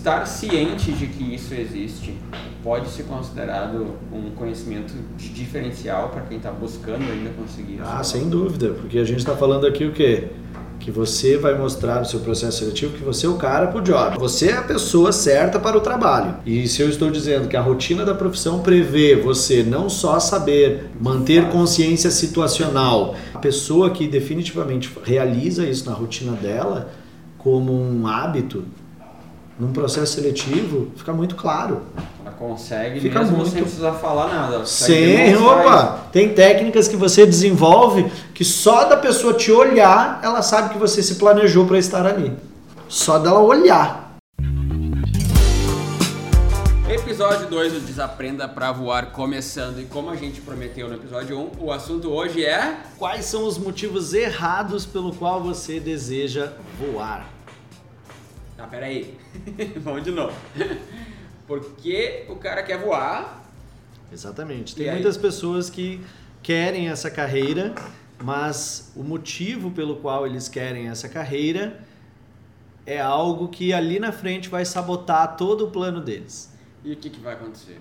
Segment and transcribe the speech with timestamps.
[0.00, 2.16] estar ciente de que isso existe
[2.64, 7.82] pode ser considerado um conhecimento diferencial para quem está buscando ainda conseguir isso?
[7.84, 10.28] Ah, sem dúvida, porque a gente está falando aqui o quê?
[10.78, 13.82] Que você vai mostrar no seu processo seletivo que você é o cara para o
[13.82, 14.18] job.
[14.18, 16.36] Você é a pessoa certa para o trabalho.
[16.46, 20.86] E se eu estou dizendo que a rotina da profissão prevê você não só saber
[20.98, 26.90] manter consciência situacional, a pessoa que definitivamente realiza isso na rotina dela
[27.36, 28.64] como um hábito,
[29.60, 31.82] num processo seletivo, fica muito claro.
[32.24, 34.64] Ela consegue Fica mesmo muito- sem precisar falar nada.
[34.64, 35.98] demonstrar opa!
[36.10, 41.02] Tem técnicas que você desenvolve que só da pessoa te olhar, ela sabe que você
[41.02, 42.32] se planejou para estar ali.
[42.88, 44.16] Só dela olhar.
[46.88, 49.78] Episódio 2 do Desaprenda pra Voar começando.
[49.78, 52.78] E como a gente prometeu no episódio 1, o assunto hoje é.
[52.98, 56.48] Quais são os motivos errados pelo qual você deseja
[56.80, 57.28] voar?
[58.60, 59.18] Ah, peraí.
[59.80, 60.36] Vamos de novo.
[61.46, 63.42] Porque o cara quer voar.
[64.12, 64.76] Exatamente.
[64.76, 64.96] Tem aí?
[64.96, 66.00] muitas pessoas que
[66.42, 67.74] querem essa carreira,
[68.22, 71.80] mas o motivo pelo qual eles querem essa carreira
[72.84, 76.52] é algo que ali na frente vai sabotar todo o plano deles.
[76.84, 77.80] E o que, que vai acontecer?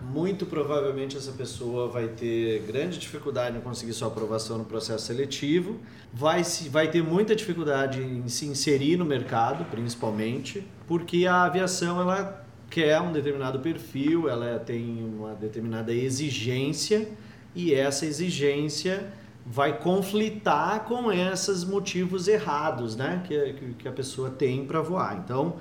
[0.00, 5.78] Muito provavelmente essa pessoa vai ter grande dificuldade em conseguir sua aprovação no processo seletivo,
[6.12, 12.00] vai, se, vai ter muita dificuldade em se inserir no mercado, principalmente, porque a aviação
[12.00, 17.08] ela quer um determinado perfil, ela tem uma determinada exigência
[17.54, 19.08] e essa exigência
[19.44, 25.20] vai conflitar com esses motivos errados né, que, que- que a pessoa tem para voar.
[25.24, 25.56] Então,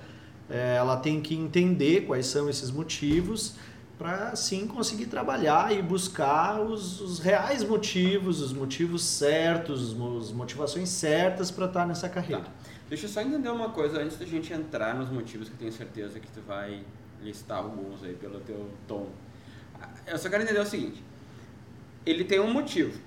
[0.50, 3.56] é, ela tem que entender quais são esses motivos
[3.98, 10.90] para sim conseguir trabalhar e buscar os, os reais motivos, os motivos certos, as motivações
[10.90, 12.44] certas para estar nessa carreira.
[12.44, 12.52] Tá.
[12.88, 15.72] Deixa eu só entender uma coisa antes da gente entrar nos motivos que eu tenho
[15.72, 16.84] certeza que tu vai
[17.22, 19.10] listar alguns aí pelo teu tom.
[20.06, 21.04] Eu só quero entender o seguinte.
[22.06, 22.98] Ele tem um motivo.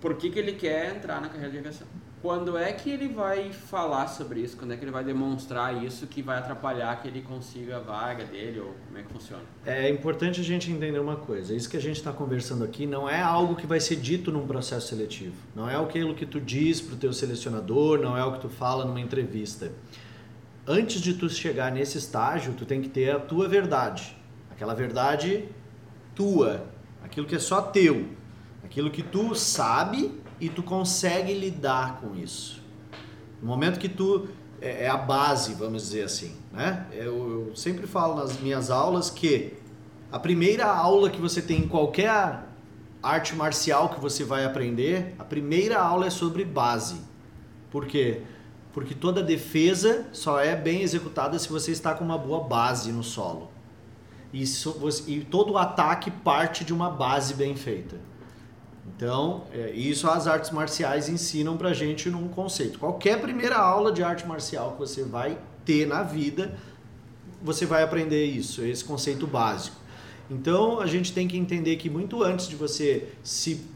[0.00, 1.86] Por que, que ele quer entrar na carreira de aviação?
[2.22, 4.54] Quando é que ele vai falar sobre isso?
[4.54, 8.26] Quando é que ele vai demonstrar isso que vai atrapalhar que ele consiga a vaga
[8.26, 8.60] dele?
[8.60, 9.42] Ou como é que funciona?
[9.64, 11.54] É importante a gente entender uma coisa.
[11.54, 14.46] Isso que a gente está conversando aqui não é algo que vai ser dito num
[14.46, 15.34] processo seletivo.
[15.56, 18.50] Não é aquilo que tu diz para o teu selecionador, não é o que tu
[18.50, 19.72] fala numa entrevista.
[20.66, 24.14] Antes de tu chegar nesse estágio, tu tem que ter a tua verdade.
[24.50, 25.48] Aquela verdade
[26.14, 26.66] tua.
[27.02, 28.10] Aquilo que é só teu.
[28.62, 32.62] Aquilo que tu sabe e tu consegue lidar com isso.
[33.42, 34.28] No momento que tu
[34.60, 36.86] é é a base, vamos dizer assim, né?
[36.92, 39.54] Eu, eu sempre falo nas minhas aulas que
[40.12, 42.44] a primeira aula que você tem em qualquer
[43.02, 47.00] arte marcial que você vai aprender, a primeira aula é sobre base.
[47.70, 48.22] Por quê?
[48.72, 53.02] Porque toda defesa só é bem executada se você está com uma boa base no
[53.02, 53.50] solo.
[54.32, 54.78] E, so-
[55.08, 57.96] e todo ataque parte de uma base bem feita.
[58.96, 62.78] Então, é, isso as artes marciais ensinam pra gente num conceito.
[62.78, 66.58] Qualquer primeira aula de arte marcial que você vai ter na vida,
[67.42, 69.76] você vai aprender isso, esse conceito básico.
[70.30, 73.66] Então, a gente tem que entender que muito antes de você se,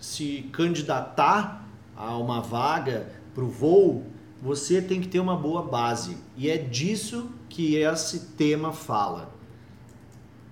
[0.00, 1.66] se candidatar
[1.96, 4.04] a uma vaga para o voo,
[4.40, 6.16] você tem que ter uma boa base.
[6.36, 9.37] E é disso que esse tema fala.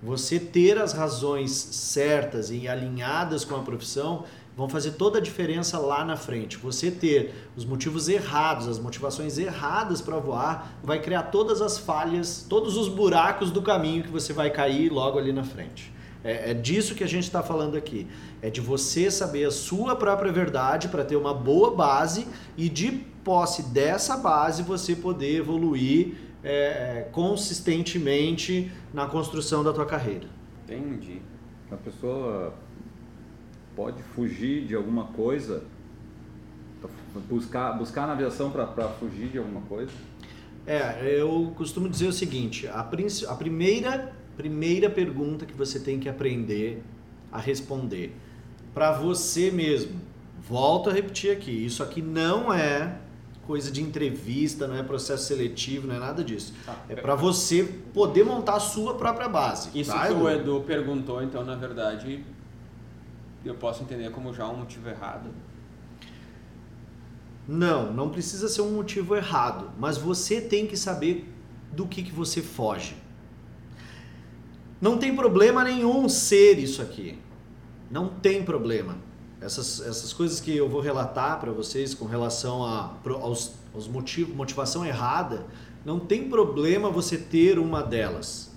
[0.02, 4.24] Você ter as razões certas e alinhadas com a profissão
[4.56, 6.56] vão fazer toda a diferença lá na frente.
[6.56, 12.44] Você ter os motivos errados, as motivações erradas para voar, vai criar todas as falhas,
[12.48, 15.92] todos os buracos do caminho que você vai cair logo ali na frente.
[16.24, 18.06] É, é disso que a gente está falando aqui.
[18.40, 22.26] É de você saber a sua própria verdade para ter uma boa base
[22.56, 22.90] e de
[23.22, 26.14] posse dessa base você poder evoluir
[26.46, 30.28] é, consistentemente na construção da tua carreira.
[30.64, 31.20] Entendi.
[31.72, 32.54] A pessoa
[33.74, 35.64] pode fugir de alguma coisa,
[37.28, 39.90] buscar, buscar na aviação para fugir de alguma coisa.
[40.64, 46.08] É, eu costumo dizer o seguinte: a, a primeira, primeira pergunta que você tem que
[46.08, 46.80] aprender
[47.32, 48.14] a responder
[48.72, 50.00] para você mesmo.
[50.48, 53.00] Volto a repetir aqui: isso aqui não é
[53.46, 56.52] coisa de entrevista, não é processo seletivo, não é nada disso.
[56.64, 56.76] Tá.
[56.88, 57.62] É para você
[57.94, 59.70] poder montar a sua própria base.
[59.78, 62.24] Isso tá, que o Edu perguntou, então, na verdade,
[63.44, 65.30] eu posso entender como já um motivo errado.
[67.46, 71.32] Não, não precisa ser um motivo errado, mas você tem que saber
[71.72, 72.96] do que, que você foge.
[74.80, 77.18] Não tem problema nenhum ser isso aqui.
[77.90, 79.05] Não tem problema.
[79.46, 84.34] Essas, essas coisas que eu vou relatar para vocês com relação a, aos, aos motivos,
[84.34, 85.46] motivação errada,
[85.84, 88.50] não tem problema você ter uma delas.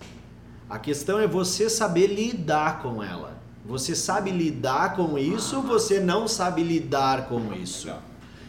[0.67, 3.37] A questão é você saber lidar com ela.
[3.63, 7.93] Você sabe lidar com isso, você não sabe lidar com isso.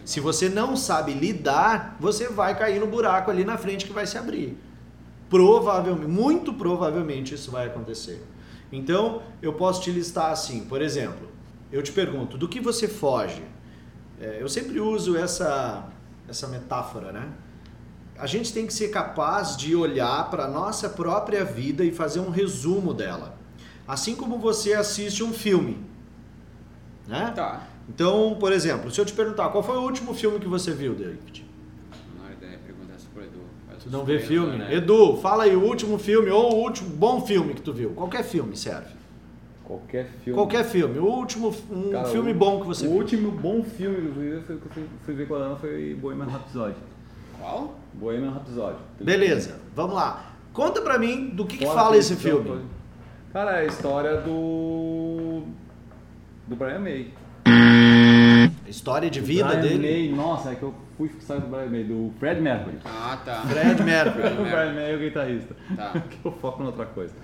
[0.03, 4.07] Se você não sabe lidar, você vai cair no buraco ali na frente que vai
[4.07, 4.57] se abrir.
[5.29, 8.25] Provavelmente, muito provavelmente isso vai acontecer.
[8.73, 11.30] Então, eu posso te listar assim, por exemplo,
[11.73, 13.43] eu te pergunto, do que você foge?
[14.21, 15.89] É, eu sempre uso essa,
[16.29, 17.29] essa metáfora, né?
[18.19, 22.21] A gente tem que ser capaz de olhar para a nossa própria vida e fazer
[22.21, 23.35] um resumo dela.
[23.89, 25.79] Assim como você assiste um filme.
[27.07, 27.33] Né?
[27.35, 27.67] Tá.
[27.89, 30.95] Então, por exemplo, se eu te perguntar qual foi o último filme que você viu,
[30.95, 31.47] David?
[32.19, 33.41] Não é ideia, perguntar isso pro Edu.
[33.83, 34.59] Tu não vê filme?
[34.59, 34.75] né?
[34.75, 37.91] Edu, fala aí o último filme ou o último bom filme que tu viu.
[37.91, 39.00] Qualquer filme serve.
[39.71, 40.37] Qualquer filme.
[40.37, 40.99] Qualquer filme.
[40.99, 42.99] O último um Cara, filme o- bom que você O viu.
[42.99, 45.57] último bom filme que eu fui, foi, que eu fui, fui ver com a Ana
[45.57, 46.75] foi Bohemian Rhapsody.
[47.39, 47.79] Qual?
[47.95, 48.79] Bohemian Rhapsody.
[49.01, 50.33] Beleza, vamos lá.
[50.53, 52.63] Conta pra mim do que, que fala esse filme todo.
[53.33, 55.43] Cara, é a história do.
[56.49, 57.13] do Brian May.
[58.67, 60.09] História de vida Brian dele.
[60.09, 62.79] May, nossa, é que eu fui fixar do Brian May, do Fred Mercury.
[62.85, 63.43] Ah, tá.
[63.43, 64.27] Fred Mercury.
[64.35, 65.55] o Brian May é o guitarrista.
[65.77, 65.93] Tá.
[66.11, 67.15] que eu foco em outra coisa.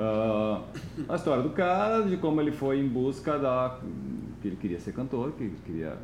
[0.00, 0.62] Ah,
[1.08, 3.80] a história do cara, de como ele foi em busca da.
[4.40, 5.98] que ele queria ser cantor, que ele queria.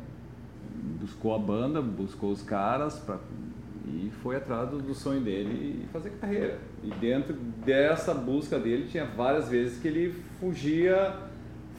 [0.99, 3.17] buscou a banda, buscou os caras pra,
[3.87, 6.59] e foi atrás do, sonho dele e fazer carreira.
[6.83, 7.33] E dentro
[7.65, 10.11] dessa busca dele tinha várias vezes que ele
[10.41, 11.15] fugia,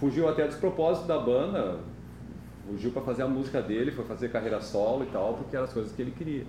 [0.01, 1.81] fugiu até dos propósitos da banda,
[2.67, 5.73] fugiu para fazer a música dele, foi fazer carreira solo e tal, porque eram as
[5.73, 6.47] coisas que ele queria.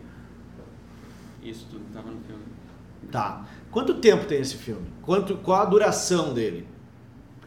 [1.43, 2.56] Isso tudo tava no filme.
[3.11, 3.45] Tá.
[3.71, 4.87] Quanto tempo tem esse filme?
[5.03, 6.67] Quanto, qual a duração dele?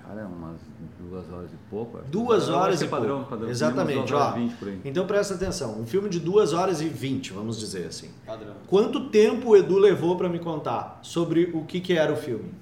[0.03, 0.59] Cara, é umas
[0.99, 1.99] duas horas e pouco.
[1.99, 2.07] acho.
[2.09, 3.31] Duas Eu horas acho e que é padrão, pouco.
[3.31, 3.49] padrão.
[3.51, 4.37] Exatamente, Duas horas ó.
[4.37, 4.81] vinte por aí.
[4.85, 5.79] Então presta atenção.
[5.81, 8.11] Um filme de 2 horas e 20, vamos dizer assim.
[8.27, 8.55] Padrão.
[8.67, 12.53] Quanto tempo o Edu levou pra me contar sobre o que, que era o filme?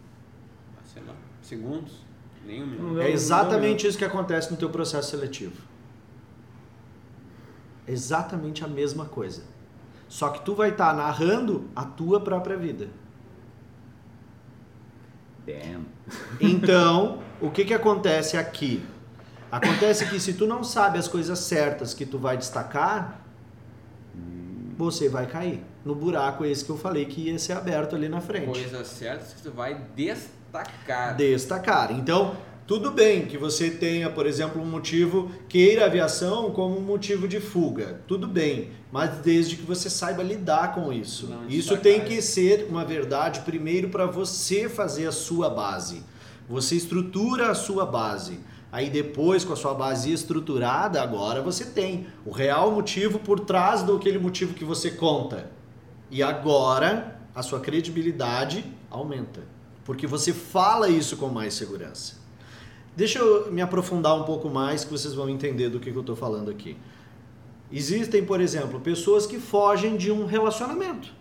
[0.77, 1.15] Ah, Sei lá.
[1.43, 1.93] Segundos?
[2.47, 3.01] Nem um minuto.
[3.01, 5.61] É exatamente isso que acontece no teu processo seletivo.
[7.87, 9.43] Exatamente a mesma coisa.
[10.09, 12.89] Só que tu vai estar narrando a tua própria vida.
[15.47, 15.87] Damn.
[16.41, 18.83] Então, o que que acontece aqui?
[19.51, 23.23] Acontece que se tu não sabe as coisas certas que tu vai destacar,
[24.77, 28.21] você vai cair no buraco esse que eu falei que ia ser aberto ali na
[28.21, 28.47] frente.
[28.47, 31.17] Coisas certas que tu vai destacar.
[31.17, 31.93] destacar.
[31.93, 32.37] Então,
[32.69, 37.27] tudo bem que você tenha, por exemplo, um motivo, queira a aviação como um motivo
[37.27, 38.03] de fuga.
[38.07, 41.29] Tudo bem, mas desde que você saiba lidar com isso.
[41.29, 46.03] Não isso destacar tem que ser uma verdade primeiro para você fazer a sua base.
[46.47, 48.39] Você estrutura a sua base.
[48.71, 53.83] Aí depois, com a sua base estruturada, agora você tem o real motivo por trás
[53.83, 55.51] do aquele motivo que você conta.
[56.11, 59.41] E agora a sua credibilidade aumenta.
[59.87, 62.18] Porque você fala isso com mais segurança.
[62.99, 66.01] Deixa eu me aprofundar um pouco mais que vocês vão entender do que, que eu
[66.01, 66.77] estou falando aqui.
[67.71, 71.15] Existem, por exemplo, pessoas que fogem de um relacionamento.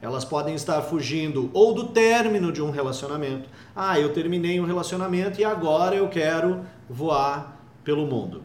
[0.00, 3.50] Elas podem estar fugindo ou do término de um relacionamento.
[3.74, 8.42] Ah, eu terminei um relacionamento e agora eu quero voar pelo mundo.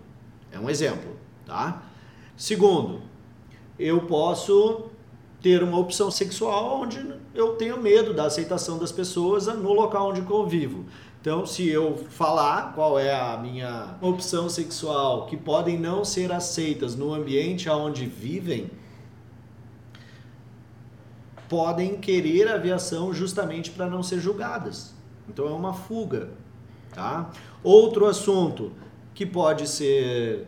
[0.51, 1.15] É um exemplo,
[1.45, 1.81] tá?
[2.35, 3.03] Segundo,
[3.79, 4.87] eu posso
[5.41, 10.21] ter uma opção sexual onde eu tenho medo da aceitação das pessoas no local onde
[10.23, 10.83] convivo.
[11.21, 16.95] Então, se eu falar qual é a minha opção sexual, que podem não ser aceitas
[16.95, 18.71] no ambiente onde vivem,
[21.47, 24.95] podem querer a aviação justamente para não ser julgadas.
[25.30, 26.30] Então é uma fuga,
[26.94, 27.30] tá?
[27.63, 28.71] Outro assunto
[29.13, 30.47] que pode ser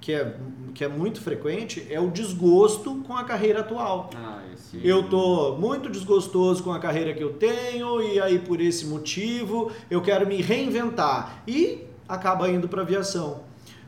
[0.00, 0.36] que é,
[0.74, 4.10] que é muito frequente é o desgosto com a carreira atual.
[4.14, 4.80] Ah, esse.
[4.86, 9.72] Eu tô muito desgostoso com a carreira que eu tenho e aí por esse motivo
[9.90, 13.42] eu quero me reinventar e acaba indo para aviação.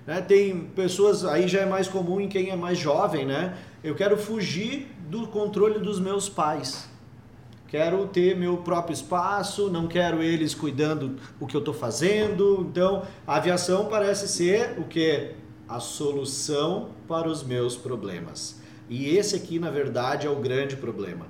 [0.07, 0.21] Né?
[0.21, 3.57] Tem pessoas aí já é mais comum em quem é mais jovem, né?
[3.83, 6.89] Eu quero fugir do controle dos meus pais.
[7.69, 12.67] Quero ter meu próprio espaço, não quero eles cuidando o que eu estou fazendo.
[12.69, 15.31] Então, a aviação parece ser o que?
[15.71, 18.61] A solução para os meus problemas.
[18.89, 21.27] E esse aqui, na verdade, é o grande problema.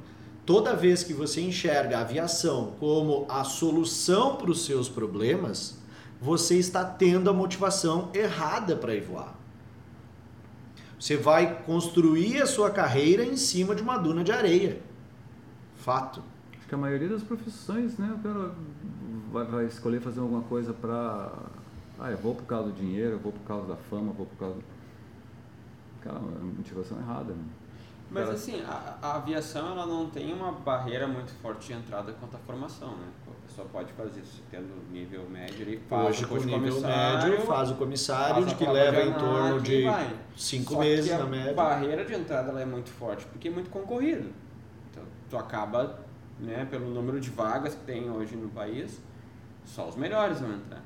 [0.47, 5.78] Toda vez que você enxerga a aviação como a solução para os seus problemas,
[6.20, 9.38] você está tendo a motivação errada para ir voar.
[10.99, 14.82] Você vai construir a sua carreira em cima de uma duna de areia.
[15.76, 16.23] Fato.
[16.59, 18.54] Acho que a maioria das profissões, né, o cara
[19.30, 21.32] vai, escolher fazer alguma coisa para
[22.00, 24.26] Ah, eu vou por causa do dinheiro, eu vou por causa da fama, eu vou
[24.26, 24.59] por causa.
[26.00, 27.35] Cara, é uma motivação errada.
[27.35, 27.45] Né?
[28.11, 32.12] Mas Cara- assim, a, a aviação ela não tem uma barreira muito forte de entrada
[32.19, 33.07] quanto à formação, né?
[33.28, 37.30] A pessoa pode fazer isso tendo nível médio e faz Hoje o com nível comissário,
[37.30, 39.85] médio faz o comissário, faz de a que leva em torno de
[40.37, 41.52] cinco Só meses que a na média.
[41.52, 44.30] barreira de entrada ela é muito forte, porque é muito concorrido.
[44.90, 46.00] Então, tu acaba,
[46.38, 49.00] né, pelo número de vagas que tem hoje no país,
[49.66, 50.83] só os melhores vão entrar.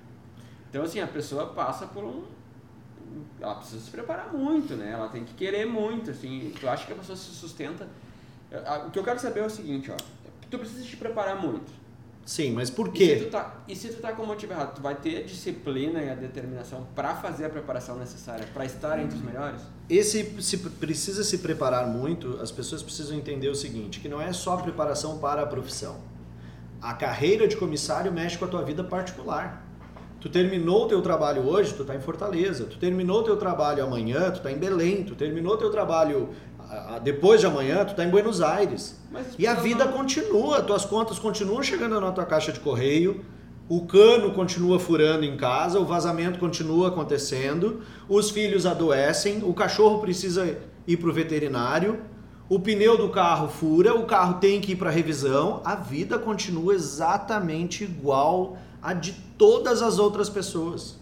[0.74, 2.24] Então, assim, a pessoa passa por um...
[3.40, 4.90] Ela precisa se preparar muito, né?
[4.90, 6.52] Ela tem que querer muito, assim.
[6.60, 7.86] Tu acha que a pessoa se sustenta...
[8.66, 9.96] A- O que eu quero saber é o seguinte, ó.
[10.50, 11.70] Tu precisa te preparar muito.
[12.26, 13.16] Sim, mas por E se, quê?
[13.24, 16.02] tu tá, e se tu tá com o motivo errado, tu vai ter a disciplina
[16.02, 19.60] e a determinação pra fazer a preparação necessária pra estar entre os melhores?
[19.88, 24.32] Esse se precisa se preparar muito, as pessoas precisam entender o seguinte, que não é
[24.32, 26.00] só preparação para a profissão.
[26.82, 29.63] A carreira de comissário mexe com a tua vida particular.
[30.24, 32.64] Tu terminou o teu trabalho hoje, tu tá em Fortaleza.
[32.64, 35.04] Tu terminou o teu trabalho amanhã, tu tá em Belém.
[35.04, 38.98] Tu terminou o teu trabalho ah, ah, depois de amanhã, tu tá em Buenos Aires.
[39.12, 42.60] Mas as E a vida não- continua, tuas contas continuam chegando na tua caixa de
[42.60, 43.22] correio,
[43.68, 49.98] o cano continua furando em casa, o vazamento continua acontecendo, os filhos adoecem, o cachorro
[49.98, 52.00] precisa ir para o veterinário,
[52.48, 56.74] o pneu do carro fura, o carro tem que ir para revisão, a vida continua
[56.74, 60.96] exatamente igual a de todas as outras pessoas.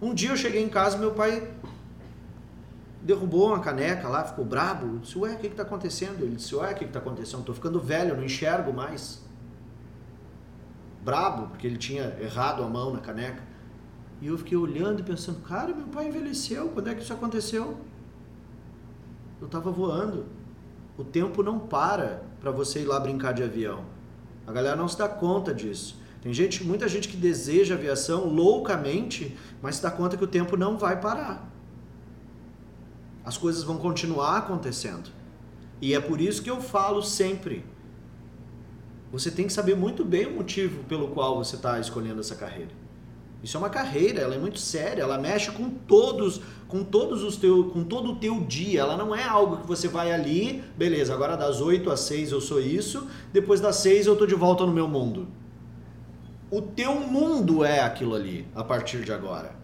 [0.00, 1.52] Um dia eu cheguei em casa, meu pai
[3.02, 4.86] derrubou uma caneca lá, ficou brabo.
[4.86, 6.22] Eu disse, ué, o que está acontecendo?
[6.22, 7.40] Ele disse, ué, o que está acontecendo?
[7.40, 9.20] Estou ficando velho, não enxergo mais.
[11.02, 13.42] Brabo, porque ele tinha errado a mão na caneca.
[14.22, 17.76] E eu fiquei olhando e pensando, cara, meu pai envelheceu, quando é que isso aconteceu?
[19.38, 20.24] Eu estava voando.
[20.96, 23.84] O tempo não para para você ir lá brincar de avião.
[24.46, 26.00] A galera não se dá conta disso.
[26.22, 30.56] Tem gente, muita gente que deseja aviação loucamente, mas se dá conta que o tempo
[30.56, 31.50] não vai parar
[33.24, 35.10] as coisas vão continuar acontecendo.
[35.80, 37.64] E é por isso que eu falo sempre.
[39.12, 42.70] Você tem que saber muito bem o motivo pelo qual você está escolhendo essa carreira.
[43.42, 47.36] Isso é uma carreira, ela é muito séria, ela mexe com todos, com todos os
[47.36, 48.80] teu, com todo o teu dia.
[48.80, 52.40] Ela não é algo que você vai ali, beleza, agora das 8 às 6 eu
[52.40, 55.26] sou isso, depois das 6 eu tô de volta no meu mundo.
[56.50, 59.54] O teu mundo é aquilo ali a partir de agora.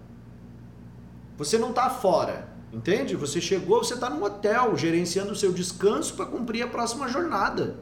[1.37, 3.17] Você não está fora, entende?
[3.17, 7.77] Você chegou, você está num hotel gerenciando o seu descanso para cumprir a próxima jornada.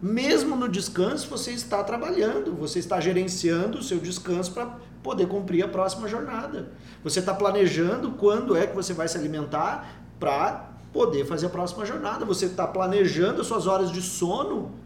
[0.00, 5.64] Mesmo no descanso, você está trabalhando, você está gerenciando o seu descanso para poder cumprir
[5.64, 6.70] a próxima jornada.
[7.02, 11.84] Você está planejando quando é que você vai se alimentar para poder fazer a próxima
[11.84, 12.24] jornada.
[12.24, 14.83] Você está planejando as suas horas de sono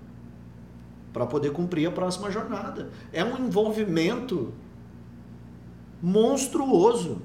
[1.13, 2.91] para poder cumprir a próxima jornada.
[3.13, 4.53] É um envolvimento
[6.03, 7.21] monstruoso.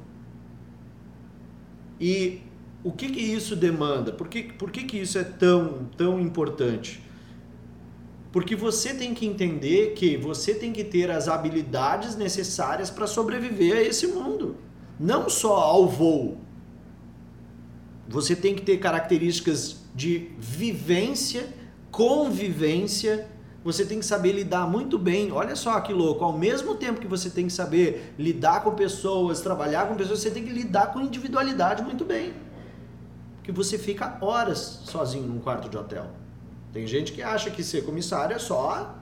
[2.00, 2.42] E
[2.84, 4.12] o que, que isso demanda?
[4.12, 7.02] Por, que, por que, que isso é tão, tão importante?
[8.32, 13.78] Porque você tem que entender que você tem que ter as habilidades necessárias para sobreviver
[13.78, 14.58] a esse mundo.
[15.00, 16.40] Não só ao voo.
[18.08, 21.48] Você tem que ter características de vivência,
[21.92, 23.30] convivência.
[23.64, 25.32] Você tem que saber lidar muito bem.
[25.32, 26.24] Olha só que louco.
[26.24, 30.32] Ao mesmo tempo que você tem que saber lidar com pessoas, trabalhar com pessoas, você
[30.32, 32.34] tem que lidar com individualidade muito bem.
[33.38, 36.08] Porque você fica horas sozinho num quarto de hotel.
[36.74, 38.96] Tem gente que acha que ser comissário é só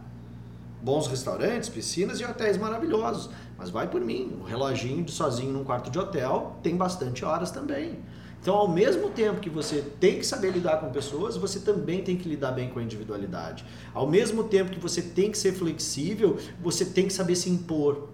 [0.81, 3.29] bons restaurantes, piscinas e hotéis maravilhosos.
[3.57, 7.51] Mas vai por mim, o reloginho de sozinho num quarto de hotel tem bastante horas
[7.51, 7.99] também.
[8.41, 12.17] Então, ao mesmo tempo que você tem que saber lidar com pessoas, você também tem
[12.17, 13.63] que lidar bem com a individualidade.
[13.93, 18.09] Ao mesmo tempo que você tem que ser flexível, você tem que saber se impor.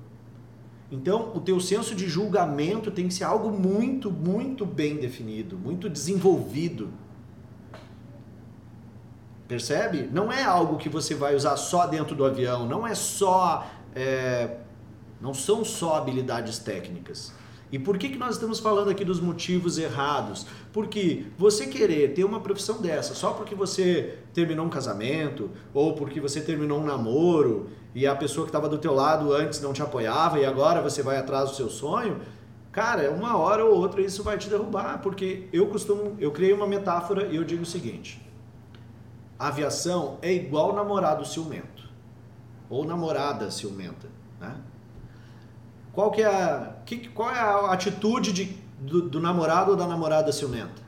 [0.92, 5.90] Então, o teu senso de julgamento tem que ser algo muito, muito bem definido, muito
[5.90, 6.90] desenvolvido.
[9.48, 10.10] Percebe?
[10.12, 13.66] Não é algo que você vai usar só dentro do avião, não é só.
[13.96, 14.58] é,
[15.22, 17.32] não são só habilidades técnicas.
[17.72, 20.46] E por que, que nós estamos falando aqui dos motivos errados?
[20.72, 26.22] Porque você querer ter uma profissão dessa só porque você terminou um casamento ou porque
[26.22, 29.82] você terminou um namoro e a pessoa que estava do teu lado antes não te
[29.82, 32.22] apoiava e agora você vai atrás do seu sonho,
[32.72, 35.02] cara, uma hora ou outra isso vai te derrubar.
[35.02, 38.26] Porque eu costumo, eu criei uma metáfora e eu digo o seguinte:
[39.38, 41.90] a aviação é igual namorado ciumento
[42.70, 44.08] ou namorada ciumenta,
[44.40, 44.56] né?
[45.98, 49.88] Qual que é a, que, qual é a atitude de, do, do namorado ou da
[49.88, 50.80] namorada ciumenta?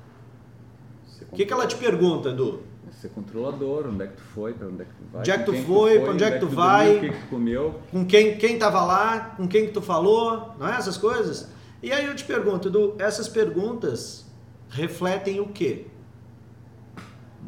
[1.31, 2.61] O que, que ela te pergunta, Edu?
[2.91, 5.21] ser controlador, onde é que tu foi, para onde é que tu vai.
[5.21, 6.97] Onde é que tu foi, pra onde é que tu dormiu, vai.
[6.97, 7.79] O que, que tu comeu.
[7.89, 10.77] Com quem, quem tava lá, com quem que tu falou, não é?
[10.77, 11.49] Essas coisas.
[11.81, 14.27] E aí eu te pergunto, Edu, essas perguntas
[14.69, 15.87] refletem o quê?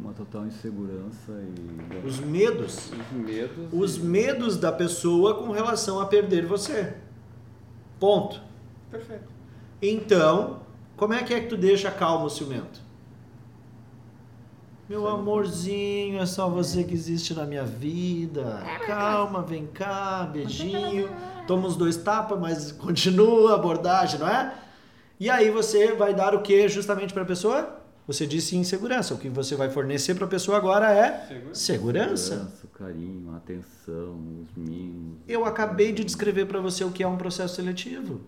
[0.00, 2.04] Uma total insegurança e.
[2.04, 2.90] Os medos.
[2.90, 3.68] Os medos.
[3.72, 6.92] Os e- medos da pessoa com relação a perder você.
[8.02, 8.42] Ponto.
[8.90, 9.28] Perfeito.
[9.80, 10.58] Então,
[10.96, 12.80] como é que é que tu deixa calmo o ciumento?
[14.88, 15.06] Meu Sim.
[15.06, 18.60] amorzinho, é só você que existe na minha vida.
[18.88, 21.08] Calma, vem cá, beijinho.
[21.46, 24.52] Toma os dois tapas, mas continua a abordagem, não é?
[25.20, 27.81] E aí você vai dar o que justamente para a pessoa?
[28.06, 29.14] Você disse insegurança.
[29.14, 31.54] O que você vai fornecer para a pessoa agora é Segura.
[31.54, 32.52] segurança.
[32.64, 35.18] o carinho, a atenção, os mimos.
[35.28, 38.20] Eu acabei de descrever para você o que é um processo seletivo.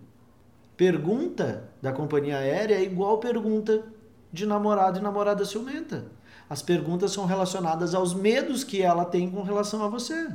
[0.77, 3.83] Pergunta da companhia aérea é igual pergunta
[4.31, 6.05] de namorado e namorada ciumenta.
[6.49, 10.29] As perguntas são relacionadas aos medos que ela tem com relação a você.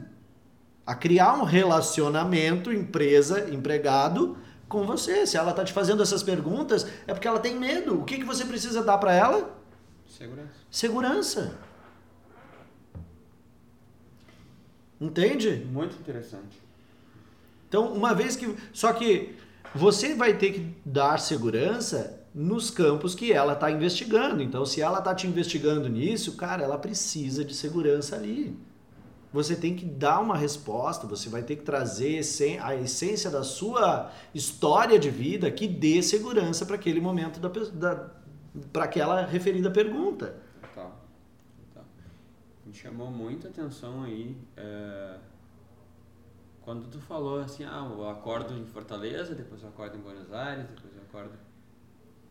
[0.87, 4.37] A criar um relacionamento empresa, empregado
[4.71, 5.27] com você.
[5.27, 8.01] Se ela está te fazendo essas perguntas, é porque ela tem medo.
[8.01, 9.55] O que, que você precisa dar para ela?
[10.09, 10.51] Segurança.
[10.71, 11.59] Segurança.
[14.99, 15.67] Entende?
[15.71, 16.59] Muito interessante.
[17.69, 18.57] Então, uma vez que.
[18.73, 19.37] Só que
[19.75, 24.43] você vai ter que dar segurança nos campos que ela está investigando.
[24.43, 28.57] Então, se ela está te investigando nisso, cara, ela precisa de segurança ali.
[29.33, 32.19] Você tem que dar uma resposta, você vai ter que trazer
[32.61, 38.11] a essência da sua história de vida que dê segurança para aquele momento da, da
[38.73, 40.35] para aquela referida pergunta.
[40.75, 40.91] Tá.
[41.73, 41.83] tá.
[42.67, 44.37] Me chamou muita atenção aí.
[44.57, 45.19] é,
[46.63, 50.67] Quando tu falou assim, ah, eu acordo em Fortaleza, depois eu acordo em Buenos Aires,
[50.67, 51.39] depois eu acordo.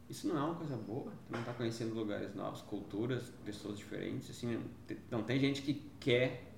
[0.10, 1.14] Isso não é uma coisa boa?
[1.28, 4.60] Tu não tá conhecendo lugares novos, culturas, pessoas diferentes, assim,
[5.10, 6.49] não tem gente que quer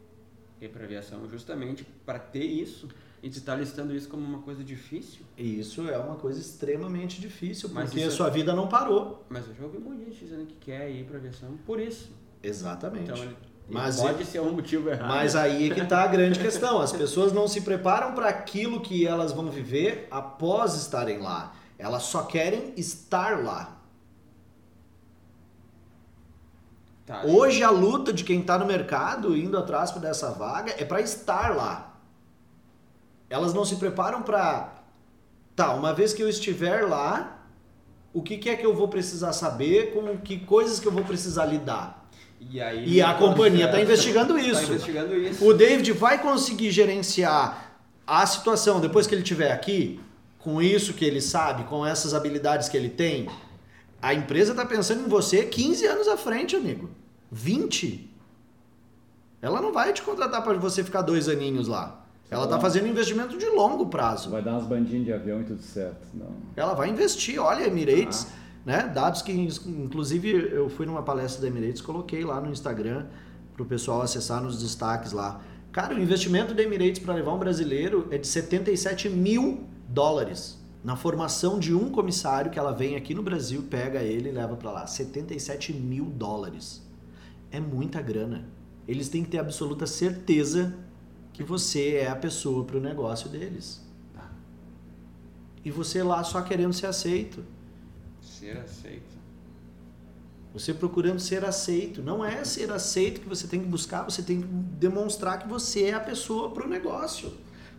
[0.66, 2.88] ir pra aviação justamente para ter isso
[3.24, 5.22] e tu tá listando isso como uma coisa difícil?
[5.38, 9.26] E isso é uma coisa extremamente difícil, porque a é- sua vida não parou.
[9.30, 12.12] Mas eu já ouvi muita gente dizendo que quer ir pra aviação por isso.
[12.42, 13.12] Exatamente.
[13.12, 15.08] Então, Mas pode ser um motivo errado.
[15.08, 16.82] Mas aí é que está a grande questão.
[16.82, 21.56] As pessoas não se preparam para aquilo que elas vão viver após estarem lá.
[21.78, 23.81] Elas só querem estar lá.
[27.06, 31.02] Tá, Hoje a luta de quem está no mercado indo atrás dessa vaga é para
[31.02, 31.98] estar lá.
[33.30, 34.70] Elas não se preparam para
[35.56, 37.40] tá, uma vez que eu estiver lá,
[38.14, 41.04] o que, que é que eu vou precisar saber, com que coisas que eu vou
[41.04, 42.08] precisar lidar.
[42.40, 44.64] E, aí, E a companhia está investigando Tá isso.
[44.64, 45.46] investigando isso.
[45.46, 50.00] O David vai conseguir gerenciar a situação depois que ele estiver aqui,
[50.40, 53.30] com isso que ele sabe, com essas habilidades que ele tem.
[54.02, 56.90] A empresa está pensando em você 15 anos à frente, amigo.
[57.32, 58.10] 20.
[59.42, 62.06] Ela não vai te contratar para você ficar dois aninhos lá.
[62.30, 64.30] Ela está fazendo investimento de longo prazo.
[64.30, 66.08] Vai dar umas bandinhas de avião e tudo certo.
[66.14, 66.32] Não.
[66.56, 67.38] Ela vai investir.
[67.38, 68.26] Olha, Emirates,
[68.66, 68.88] né?
[68.88, 73.06] Dados que, inclusive, eu fui numa palestra da Emirates, coloquei lá no Instagram
[73.54, 75.42] para o pessoal acessar nos destaques lá.
[75.74, 80.61] Cara, o investimento da Emirates para levar um brasileiro é de 77 mil dólares.
[80.84, 84.56] Na formação de um comissário que ela vem aqui no Brasil, pega ele e leva
[84.56, 84.88] para lá.
[84.88, 86.82] 77 mil dólares.
[87.52, 88.48] É muita grana.
[88.88, 90.76] Eles têm que ter absoluta certeza
[91.34, 93.82] que você é a pessoa para o negócio deles.
[95.64, 97.44] E você lá só querendo ser aceito.
[98.20, 99.12] Ser aceito.
[100.54, 102.02] Você procurando ser aceito.
[102.02, 105.84] Não é ser aceito que você tem que buscar, você tem que demonstrar que você
[105.84, 107.32] é a pessoa para o negócio.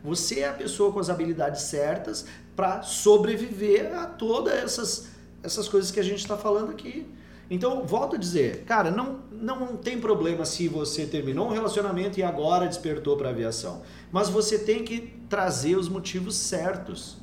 [0.05, 5.09] Você é a pessoa com as habilidades certas para sobreviver a todas essas,
[5.43, 7.07] essas coisas que a gente está falando aqui.
[7.51, 12.23] Então, volto a dizer, cara, não, não tem problema se você terminou um relacionamento e
[12.23, 13.83] agora despertou para aviação.
[14.11, 17.19] Mas você tem que trazer os motivos certos.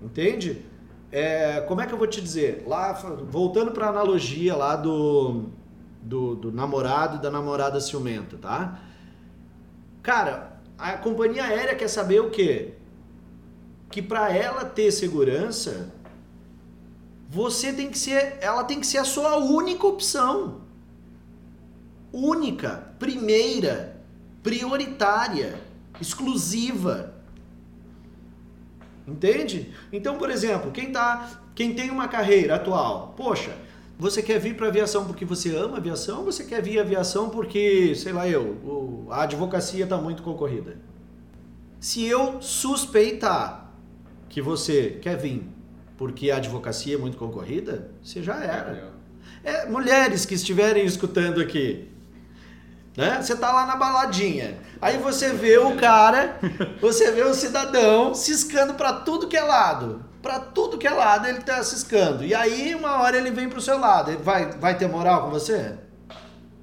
[0.00, 0.64] Entende?
[1.10, 2.64] É, como é que eu vou te dizer?
[2.66, 5.46] Lá, voltando para a analogia lá do,
[6.02, 8.80] do, do namorado e da namorada ciumenta, tá?
[10.02, 12.74] Cara, a companhia aérea quer saber o quê?
[13.90, 15.92] Que para ela ter segurança,
[17.28, 20.62] você tem que ser, ela tem que ser a sua única opção.
[22.12, 24.00] Única, primeira,
[24.42, 25.60] prioritária,
[26.00, 27.14] exclusiva.
[29.06, 29.74] Entende?
[29.92, 33.56] Então, por exemplo, quem tá, quem tem uma carreira atual, poxa,
[33.98, 37.94] você quer vir para aviação porque você ama aviação, ou você quer vir aviação porque,
[37.96, 40.76] sei lá eu, a advocacia está muito concorrida.
[41.80, 43.72] Se eu suspeitar
[44.28, 45.48] que você quer vir
[45.96, 48.92] porque a advocacia é muito concorrida, você já era.
[49.42, 51.88] É, mulheres que estiverem escutando aqui,
[52.96, 53.20] né?
[53.20, 56.38] Você tá lá na baladinha, aí você vê o cara,
[56.80, 61.26] você vê o cidadão ciscando para tudo que é lado, para tudo que é lado
[61.26, 62.24] ele tá ciscando.
[62.24, 65.30] E aí uma hora ele vem pro seu lado, ele vai, vai ter moral com
[65.30, 65.74] você?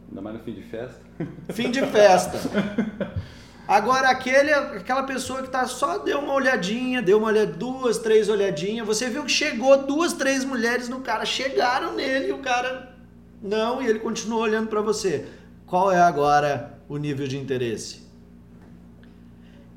[0.09, 1.01] Ainda mais no fim de festa.
[1.49, 2.39] Fim de festa.
[3.67, 8.29] Agora, aquele, aquela pessoa que tá só deu uma olhadinha, deu uma olhadinha, duas, três
[8.29, 12.95] olhadinhas, você viu que chegou duas, três mulheres no cara, chegaram nele e o cara
[13.41, 15.25] não, e ele continuou olhando para você.
[15.65, 18.05] Qual é agora o nível de interesse?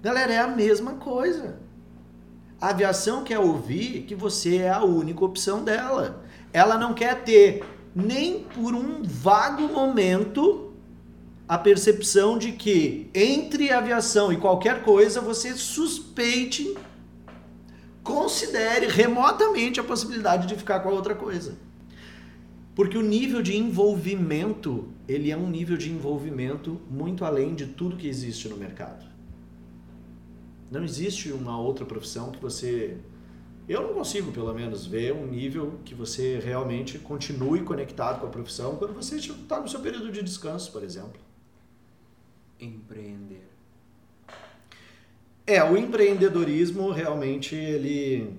[0.02, 1.58] Galera, é a mesma coisa.
[2.60, 6.24] A aviação quer ouvir que você é a única opção dela.
[6.52, 10.74] Ela não quer ter nem por um vago momento
[11.48, 16.76] a percepção de que entre aviação e qualquer coisa você suspeite,
[18.02, 21.56] considere remotamente a possibilidade de ficar com a outra coisa.
[22.74, 27.96] Porque o nível de envolvimento, ele é um nível de envolvimento muito além de tudo
[27.96, 29.07] que existe no mercado.
[30.70, 32.96] Não existe uma outra profissão que você
[33.68, 38.30] eu não consigo, pelo menos, ver um nível que você realmente continue conectado com a
[38.30, 41.20] profissão quando você está no seu período de descanso, por exemplo
[42.60, 43.46] empreender?
[45.46, 48.34] É, o empreendedorismo realmente ele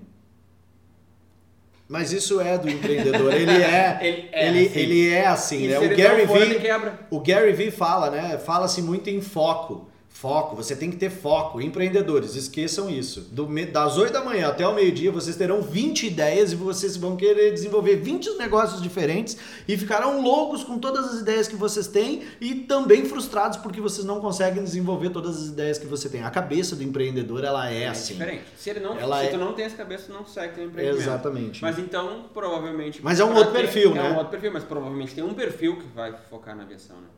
[1.88, 3.34] mas isso é do empreendedor.
[3.34, 4.78] Ele é, ele é ele, assim.
[4.78, 5.78] Ele é assim né?
[5.80, 6.70] O Gary Vee,
[7.10, 8.38] o Gary Vee fala, né?
[8.38, 9.89] Fala-se muito em foco.
[10.12, 11.62] Foco, você tem que ter foco.
[11.62, 13.22] Empreendedores, esqueçam isso.
[13.32, 17.16] Do, das 8 da manhã até o meio-dia, vocês terão 20 ideias e vocês vão
[17.16, 22.22] querer desenvolver 20 negócios diferentes e ficarão loucos com todas as ideias que vocês têm
[22.38, 26.22] e também frustrados porque vocês não conseguem desenvolver todas as ideias que você tem.
[26.22, 28.12] A cabeça do empreendedor, ela é, é assim.
[28.12, 28.44] diferente.
[28.58, 29.30] Se, ele não, ela se é...
[29.30, 31.02] tu não tem essa cabeça, tu não consegue ter um empreendimento.
[31.02, 31.62] Exatamente.
[31.62, 33.00] Mas então, provavelmente...
[33.02, 34.08] Mas é um outro ter, perfil, é né?
[34.08, 37.08] É um outro perfil, mas provavelmente tem um perfil que vai focar na aviação, né?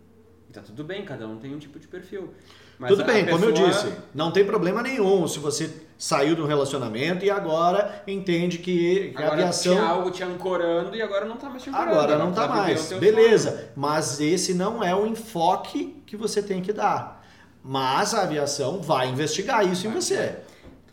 [0.53, 2.35] Tá tudo bem, cada um tem um tipo de perfil.
[2.83, 3.41] Mas Tudo bem, pessoa...
[3.41, 8.59] como eu disse, não tem problema nenhum se você saiu um relacionamento e agora entende
[8.59, 9.77] que, que agora a aviação.
[9.77, 11.93] Tinha algo te ancorando e agora não está mais te ancorando.
[11.93, 12.93] Agora não está mais.
[12.95, 13.53] Beleza.
[13.53, 13.65] Sonho.
[13.77, 17.25] Mas esse não é o enfoque que você tem que dar.
[17.63, 19.93] Mas a aviação vai investigar isso vai.
[19.93, 20.39] em você.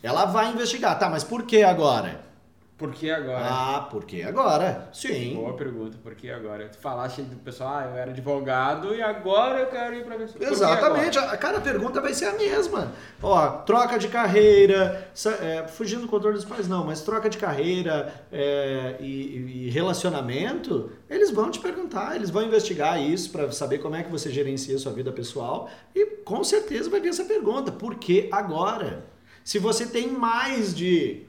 [0.04, 1.00] Ela vai investigar.
[1.00, 2.22] Tá, mas por que agora?
[2.80, 3.42] Por que agora?
[3.42, 4.88] Ah, por que agora?
[4.94, 5.36] Sim.
[5.36, 6.70] Boa pergunta, por que agora?
[6.70, 10.30] Tu falaste do pessoal, ah, eu era advogado e agora eu quero ir para ver
[10.40, 12.94] Exatamente, a cada pergunta vai ser a mesma.
[13.22, 15.12] Ó, troca de carreira,
[15.42, 20.90] é, fugindo do controle dos pais não, mas troca de carreira é, e, e, relacionamento,
[21.10, 24.78] eles vão te perguntar, eles vão investigar isso para saber como é que você gerencia
[24.78, 29.04] a sua vida pessoal e com certeza vai vir essa pergunta, por que agora?
[29.44, 31.28] Se você tem mais de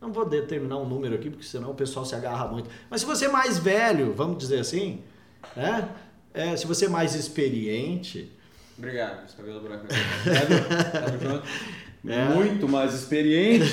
[0.00, 2.68] não vou determinar um número aqui, porque senão o pessoal se agarra muito.
[2.90, 5.02] Mas se você é mais velho, vamos dizer assim,
[5.56, 5.88] né?
[6.32, 8.32] É, se você é mais experiente.
[8.76, 9.86] Obrigado, esse cabelo branco.
[10.92, 11.44] Tamo junto.
[12.06, 12.24] É.
[12.34, 13.72] Muito mais experiente.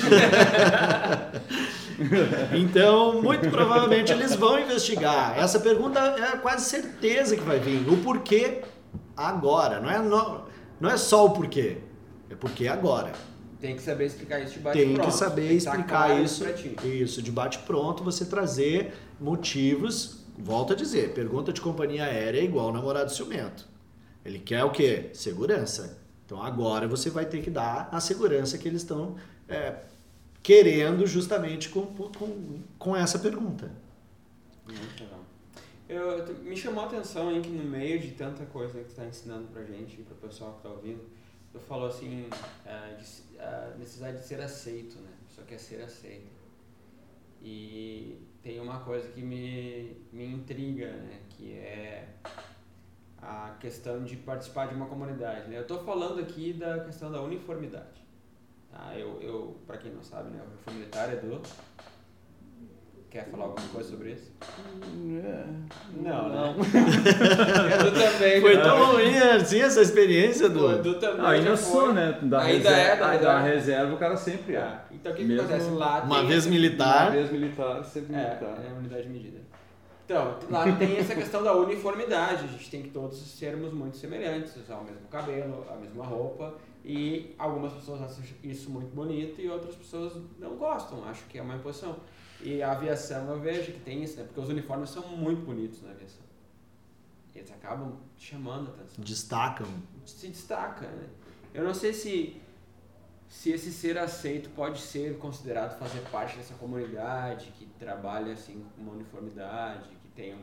[2.54, 5.38] então, muito provavelmente eles vão investigar.
[5.38, 7.86] Essa pergunta é quase certeza que vai vir.
[7.86, 8.62] O porquê
[9.14, 9.80] agora.
[9.80, 10.44] Não é, não,
[10.80, 11.78] não é só o porquê.
[12.30, 13.12] É porquê agora.
[13.62, 15.08] Tem que saber explicar isso de bate Tem pronto.
[15.08, 16.44] que saber Tem explicar que isso.
[16.84, 20.24] Isso, de bate pronto, você trazer motivos.
[20.36, 23.64] Volto a dizer, pergunta de companhia aérea é igual namorado ciumento.
[24.24, 25.10] Ele quer o quê?
[25.12, 25.96] Segurança.
[26.26, 29.14] Então agora você vai ter que dar a segurança que eles estão
[29.48, 29.76] é,
[30.42, 33.70] querendo justamente com, com, com essa pergunta.
[34.66, 35.20] Muito legal.
[35.88, 39.04] Eu, me chamou a atenção hein, que no meio de tanta coisa que você está
[39.04, 41.02] ensinando pra gente e pro pessoal que está ouvindo,
[41.54, 45.10] eu falo assim, uh, de, a necessidade de ser aceito, né?
[45.28, 46.30] Só quer ser aceito.
[47.42, 51.20] E tem uma coisa que me, me intriga, né?
[51.30, 52.08] Que é
[53.22, 55.48] a questão de participar de uma comunidade.
[55.48, 55.56] Né?
[55.56, 58.02] Eu estou falando aqui da questão da uniformidade.
[58.70, 58.98] Tá?
[58.98, 60.42] Eu, eu para quem não sabe, né?
[60.42, 61.40] Eu fui militar, Edu.
[63.12, 64.32] Quer falar alguma coisa sobre isso?
[64.40, 65.44] É.
[66.00, 66.54] Não, não.
[66.64, 67.74] Né?
[67.74, 68.40] Edu também.
[68.40, 70.66] Foi tão ruim assim essa experiência do.
[70.66, 71.20] O Edu também.
[71.20, 72.18] Ah, ainda sou, né?
[72.22, 74.78] Da ainda reserva, é, da, da reserva o cara sempre é.
[74.90, 75.70] Então o que, que acontece?
[75.72, 77.08] Lá uma vez militar.
[77.08, 78.64] Uma vez militar, sempre é, militar.
[78.64, 79.40] É, unidade de medida.
[80.06, 82.44] Então, lá tem essa questão da uniformidade.
[82.44, 86.54] A gente tem que todos sermos muito semelhantes, usar o mesmo cabelo, a mesma roupa.
[86.82, 91.42] E algumas pessoas acham isso muito bonito e outras pessoas não gostam, acham que é
[91.42, 91.96] uma imposição.
[92.42, 94.24] E a aviação eu vejo que tem isso, né?
[94.24, 96.22] Porque os uniformes são muito bonitos na aviação.
[97.34, 99.04] Eles acabam chamando a atenção.
[99.04, 99.66] Destacam.
[100.04, 101.08] Se destaca, né?
[101.54, 102.40] Eu não sei se,
[103.28, 108.82] se esse ser aceito pode ser considerado fazer parte dessa comunidade que trabalha assim com
[108.82, 110.42] uma uniformidade, que tem um,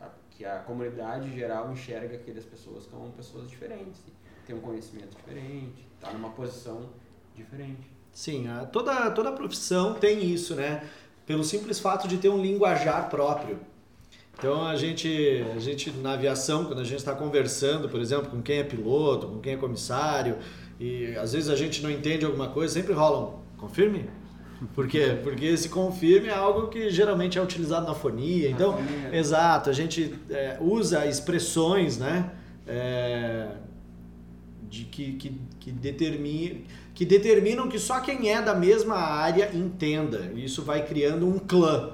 [0.00, 4.02] a, que a comunidade geral enxerga aquelas pessoas como pessoas diferentes,
[4.46, 6.90] tem um conhecimento diferente, está numa posição
[7.34, 7.90] diferente.
[8.12, 10.88] Sim, a, toda, toda profissão tem isso, né?
[11.26, 13.58] Pelo simples fato de ter um linguajar próprio.
[14.38, 18.42] Então a gente, a gente na aviação, quando a gente está conversando, por exemplo, com
[18.42, 20.36] quem é piloto, com quem é comissário,
[20.78, 24.08] e às vezes a gente não entende alguma coisa, sempre rola um confirme.
[24.74, 25.18] Por quê?
[25.22, 28.48] Porque esse confirme é algo que geralmente é utilizado na fonia.
[28.48, 28.78] Então,
[29.12, 32.30] exato, a gente é, usa expressões, né?
[32.66, 33.48] É,
[34.68, 36.60] de que, que, que, determina,
[36.96, 40.32] que determinam que só quem é da mesma área entenda.
[40.34, 41.92] Isso vai criando um clã.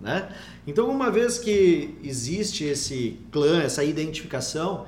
[0.00, 0.32] Né?
[0.64, 4.86] Então, uma vez que existe esse clã, essa identificação,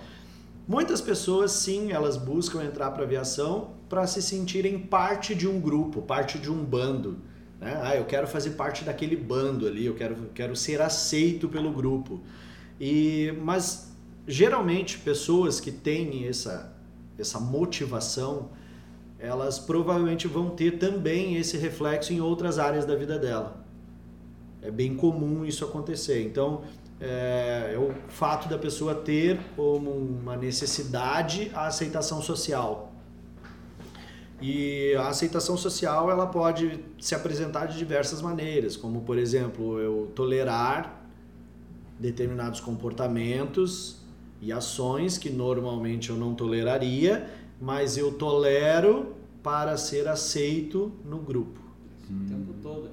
[0.69, 5.61] muitas pessoas sim, elas buscam entrar para a aviação para se sentirem parte de um
[5.61, 7.19] grupo, parte de um bando.
[7.61, 7.77] Né?
[7.83, 12.21] Ah, eu quero fazer parte daquele bando ali, eu quero, quero ser aceito pelo grupo.
[12.81, 13.93] E, mas
[14.29, 16.73] geralmente pessoas que têm essa,
[17.19, 18.51] essa motivação,
[19.19, 23.65] elas provavelmente vão ter também esse reflexo em outras áreas da vida dela.
[24.61, 26.23] É bem comum isso acontecer.
[26.25, 26.63] Então,
[27.01, 32.93] é, é o fato da pessoa ter como uma necessidade a aceitação social.
[34.41, 40.13] E a aceitação social ela pode se apresentar de diversas maneiras, como por exemplo, eu
[40.15, 41.07] tolerar
[41.99, 44.05] determinados comportamentos
[44.41, 47.27] e ações que normalmente eu não toleraria,
[47.61, 51.61] mas eu tolero para ser aceito no grupo.
[52.11, 52.91] O tempo todo.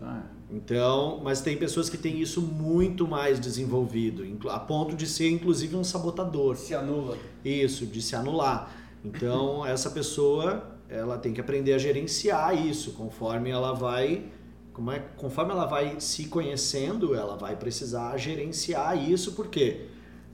[0.00, 0.22] Ah.
[0.50, 5.74] Então, mas tem pessoas que têm isso muito mais desenvolvido, a ponto de ser inclusive
[5.74, 6.56] um sabotador.
[6.56, 7.18] Se anula.
[7.44, 8.70] Isso, de se anular.
[9.04, 14.30] Então, essa pessoa ela tem que aprender a gerenciar isso conforme ela vai
[14.76, 19.86] como é, conforme ela vai se conhecendo, ela vai precisar gerenciar isso, porque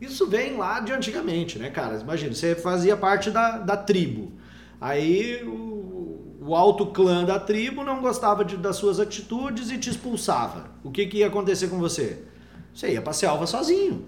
[0.05, 1.99] isso vem lá de antigamente, né, cara?
[2.01, 4.33] Imagina, você fazia parte da, da tribo.
[4.81, 9.91] Aí o, o alto clã da tribo não gostava de, das suas atitudes e te
[9.91, 10.71] expulsava.
[10.83, 12.25] O que, que ia acontecer com você?
[12.75, 14.05] Você ia pra selva sozinho.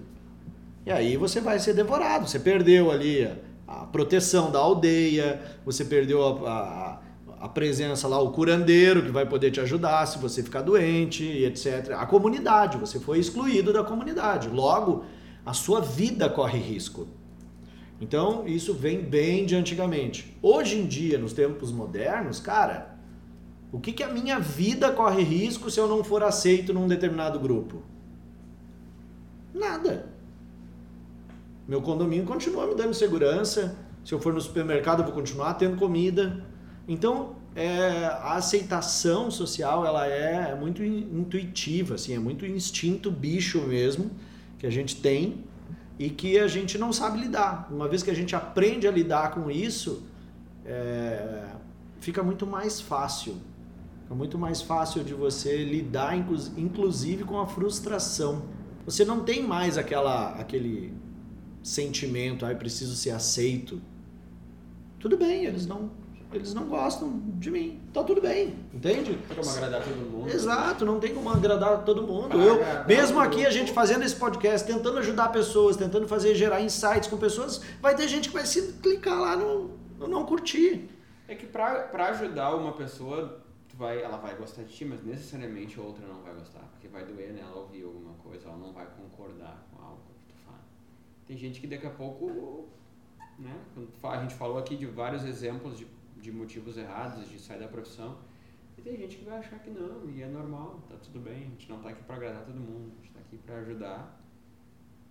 [0.85, 2.27] E aí você vai ser devorado.
[2.27, 3.27] Você perdeu ali
[3.67, 9.25] a proteção da aldeia, você perdeu a, a, a, presença lá, o curandeiro que vai
[9.25, 11.91] poder te ajudar se você ficar doente etc.
[11.97, 14.49] A comunidade, você foi excluído da comunidade.
[14.49, 15.05] Logo,
[15.45, 17.07] a sua vida corre risco.
[18.01, 20.35] Então, isso vem bem de antigamente.
[20.41, 22.97] Hoje em dia, nos tempos modernos, cara,
[23.71, 27.39] o que, que a minha vida corre risco se eu não for aceito num determinado
[27.39, 27.83] grupo?
[29.53, 30.09] Nada.
[31.67, 33.77] Meu condomínio continua me dando segurança.
[34.03, 36.43] Se eu for no supermercado, eu vou continuar tendo comida.
[36.87, 43.61] Então, é, a aceitação social ela é, é muito intuitiva, assim, é muito instinto bicho
[43.61, 44.11] mesmo
[44.65, 45.43] que a gente tem
[45.99, 47.67] e que a gente não sabe lidar.
[47.71, 50.03] Uma vez que a gente aprende a lidar com isso,
[50.65, 51.45] é,
[51.99, 53.37] fica muito mais fácil.
[54.01, 56.17] Fica muito mais fácil de você lidar,
[56.57, 58.43] inclusive, com a frustração.
[58.85, 60.93] Você não tem mais aquela, aquele
[61.61, 63.79] sentimento, ah, preciso ser aceito.
[64.99, 65.91] Tudo bem, eles não
[66.33, 67.81] eles não gostam de mim.
[67.93, 69.15] Tá tudo bem, entende?
[69.15, 70.29] Tem como agradar todo mundo.
[70.29, 72.41] Exato, não tem como agradar todo mundo.
[72.41, 77.07] eu, mesmo aqui a gente fazendo esse podcast, tentando ajudar pessoas, tentando fazer gerar insights
[77.07, 80.89] com pessoas, vai ter gente que vai se clicar lá no, no não curtir.
[81.27, 85.03] É que pra, pra ajudar uma pessoa, tu vai, ela vai gostar de ti, mas
[85.03, 88.85] necessariamente outra não vai gostar, porque vai doer nela ouvir alguma coisa, ela não vai
[88.85, 90.59] concordar com algo que tu fala.
[91.27, 92.67] Tem gente que daqui a pouco,
[93.39, 93.55] né,
[94.03, 95.87] a gente falou aqui de vários exemplos de
[96.25, 98.17] de motivos errados, de sair da profissão.
[98.77, 101.49] E tem gente que vai achar que não, e é normal, tá tudo bem, a
[101.49, 104.21] gente não tá aqui para agradar todo mundo, a gente tá aqui para ajudar.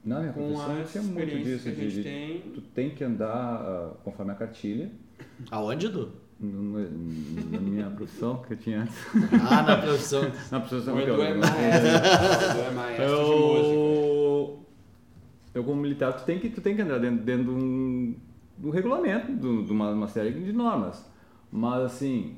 [0.05, 2.41] Na minha com profissão tinha muito disso, de, de, tem...
[2.41, 4.91] tu tem que andar uh, conforme a cartilha.
[5.51, 6.13] Aonde, Edu?
[6.41, 8.97] Na minha profissão que eu tinha antes.
[9.49, 10.23] Ah, na profissão.
[10.51, 11.89] na profissão o Edu é maestro.
[12.51, 13.23] Edu é maestro eu...
[13.23, 14.65] de música.
[15.55, 18.17] Eu como militar, tu tem que, tu tem que andar dentro, dentro de um
[18.57, 21.05] do regulamento, de uma, uma série de normas.
[21.51, 22.37] Mas assim,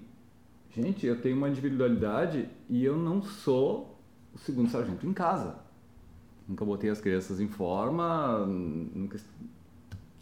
[0.74, 3.98] gente, eu tenho uma individualidade e eu não sou
[4.34, 5.56] o segundo sargento em casa.
[6.48, 9.18] Nunca botei as crianças em forma, nunca...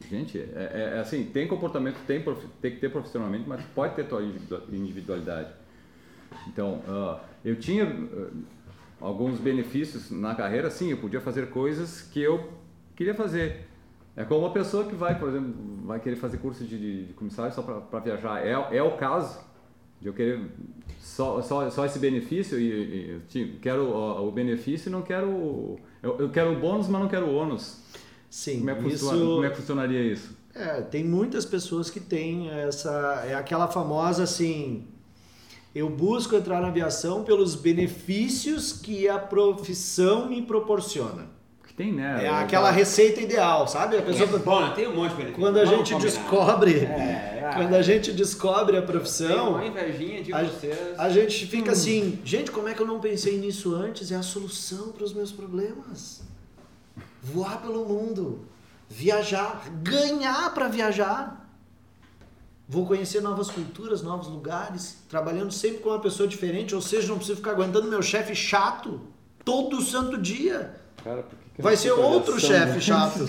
[0.08, 2.22] Gente, é, é, é assim, tem comportamento, tem,
[2.60, 5.50] tem que ter profissionalmente, mas pode ter tua individualidade.
[6.48, 8.32] Então, uh, eu tinha uh,
[9.00, 12.52] alguns benefícios na carreira, sim, eu podia fazer coisas que eu
[12.94, 13.66] queria fazer.
[14.16, 17.12] É como uma pessoa que vai, por exemplo, vai querer fazer curso de, de, de
[17.14, 18.46] comissário só para viajar.
[18.46, 19.40] É, é o caso
[20.00, 20.50] de eu querer
[21.00, 26.18] só, só, só esse benefício e, e quero o, o, benefício e não quero eu,
[26.18, 27.80] eu, quero o bônus mas não quero o ônus.
[28.28, 29.04] Sim como é que, isso...
[29.06, 30.36] funciona, como é que funcionaria isso?
[30.54, 34.86] É tem muitas pessoas que têm essa é aquela famosa assim
[35.74, 41.33] eu busco entrar na aviação pelos benefícios que a profissão me proporciona
[41.76, 42.24] tem, né?
[42.24, 43.96] É aquela receita ideal, sabe?
[43.96, 45.40] A pessoa é bom, tem um monte de benefício.
[45.40, 46.10] Quando a Vamos gente combinar.
[46.10, 50.78] descobre, é, é, quando a gente descobre a profissão, tem uma invejinha de a, vocês.
[50.96, 51.72] A gente fica hum.
[51.72, 54.12] assim, gente, como é que eu não pensei nisso antes?
[54.12, 56.22] É a solução para os meus problemas.
[57.20, 58.46] Voar pelo mundo,
[58.88, 61.44] viajar, ganhar para viajar.
[62.68, 67.16] Vou conhecer novas culturas, novos lugares, trabalhando sempre com uma pessoa diferente, ou seja, não
[67.16, 69.00] preciso ficar aguentando meu chefe chato
[69.44, 70.74] todo santo dia.
[71.02, 71.26] Cara,
[71.58, 73.28] Vai ser outro chefe chato.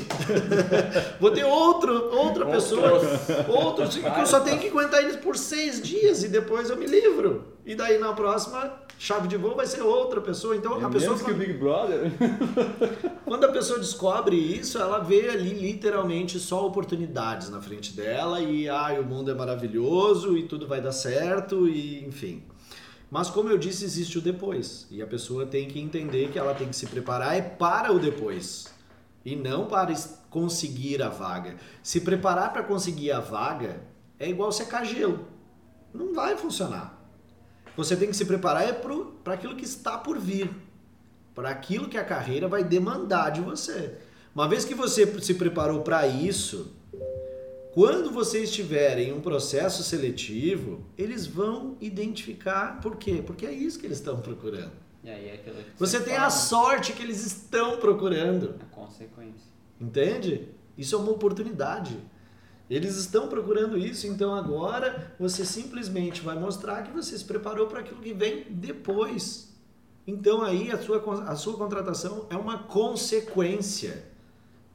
[1.21, 2.99] Vou ter outro, outra pessoa.
[3.47, 6.87] Outro, que eu só tenho que aguentar eles por seis dias e depois eu me
[6.87, 7.45] livro.
[7.63, 10.55] E daí na próxima chave de voo vai ser outra pessoa.
[10.55, 11.17] Então é a pessoa.
[11.19, 12.11] que o Big Brother.
[13.25, 18.67] Quando a pessoa descobre isso, ela vê ali literalmente só oportunidades na frente dela e
[18.67, 22.41] ah, o mundo é maravilhoso e tudo vai dar certo e enfim.
[23.15, 24.87] Mas como eu disse, existe o depois.
[24.91, 27.97] E a pessoa tem que entender que ela tem que se preparar é para o
[27.97, 28.65] depois.
[29.23, 29.95] E não para
[30.29, 31.55] conseguir a vaga.
[31.81, 33.81] Se preparar para conseguir a vaga
[34.19, 35.29] é igual secar gelo.
[35.93, 37.01] Não vai funcionar.
[37.77, 40.51] Você tem que se preparar é para aquilo que está por vir.
[41.33, 43.97] Para aquilo que a carreira vai demandar de você.
[44.35, 46.74] Uma vez que você se preparou para isso,
[47.75, 53.21] quando você estiver em um processo seletivo, eles vão identificar por quê?
[53.21, 54.71] Porque é isso que eles estão procurando.
[55.03, 55.37] É
[55.77, 56.27] você tem fala.
[56.27, 58.55] a sorte que eles estão procurando.
[58.61, 59.51] A consequência.
[59.79, 60.47] Entende?
[60.77, 61.99] Isso é uma oportunidade.
[62.69, 67.81] Eles estão procurando isso, então agora você simplesmente vai mostrar que você se preparou para
[67.81, 69.53] aquilo que vem depois.
[70.07, 74.14] Então aí a sua, a sua contratação é uma consequência.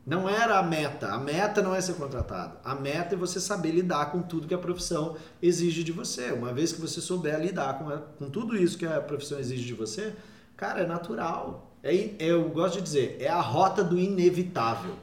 [0.06, 1.08] Não era a meta.
[1.08, 2.58] A meta não é ser contratado.
[2.64, 6.32] A meta é você saber lidar com tudo que a profissão exige de você.
[6.32, 9.64] Uma vez que você souber lidar com, a, com tudo isso que a profissão exige
[9.64, 10.14] de você,
[10.56, 11.70] cara, é natural.
[11.82, 14.94] É, é, eu gosto de dizer, é a rota do inevitável.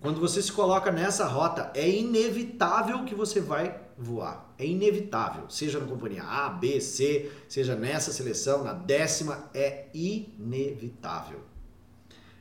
[0.00, 4.54] Quando você se coloca nessa rota, é inevitável que você vai voar.
[4.58, 5.48] É inevitável.
[5.48, 11.40] Seja na companhia A, B, C, seja nessa seleção, na décima, é inevitável.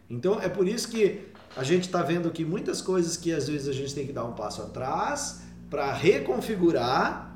[0.09, 3.67] Então é por isso que a gente está vendo aqui muitas coisas que às vezes
[3.67, 7.33] a gente tem que dar um passo atrás para reconfigurar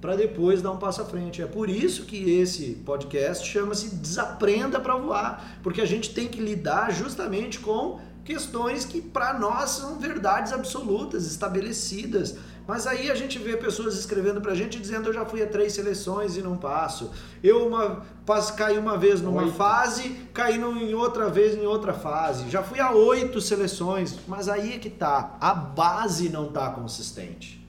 [0.00, 1.42] para depois dar um passo à frente.
[1.42, 6.40] É por isso que esse podcast chama-se Desaprenda para Voar, porque a gente tem que
[6.40, 12.36] lidar justamente com questões que para nós são verdades absolutas, estabelecidas.
[12.66, 15.72] Mas aí a gente vê pessoas escrevendo pra gente dizendo eu já fui a três
[15.72, 17.10] seleções e não passo.
[17.42, 19.54] Eu uma, passo, caí uma vez numa oito.
[19.54, 22.48] fase, caí em outra vez em outra fase.
[22.50, 25.36] Já fui a oito seleções, mas aí é que tá.
[25.40, 27.60] A base não tá consistente.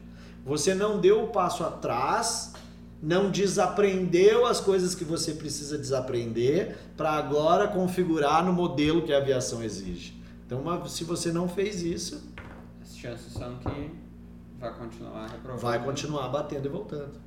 [0.45, 2.53] Você não deu o passo atrás,
[3.01, 9.17] não desaprendeu as coisas que você precisa desaprender para agora configurar no modelo que a
[9.17, 10.19] aviação exige.
[10.45, 12.21] Então, uma, se você não fez isso,
[12.81, 14.00] as chances são que
[14.61, 15.61] vai continuar reprovando.
[15.61, 17.19] Vai continuar batendo e voltando.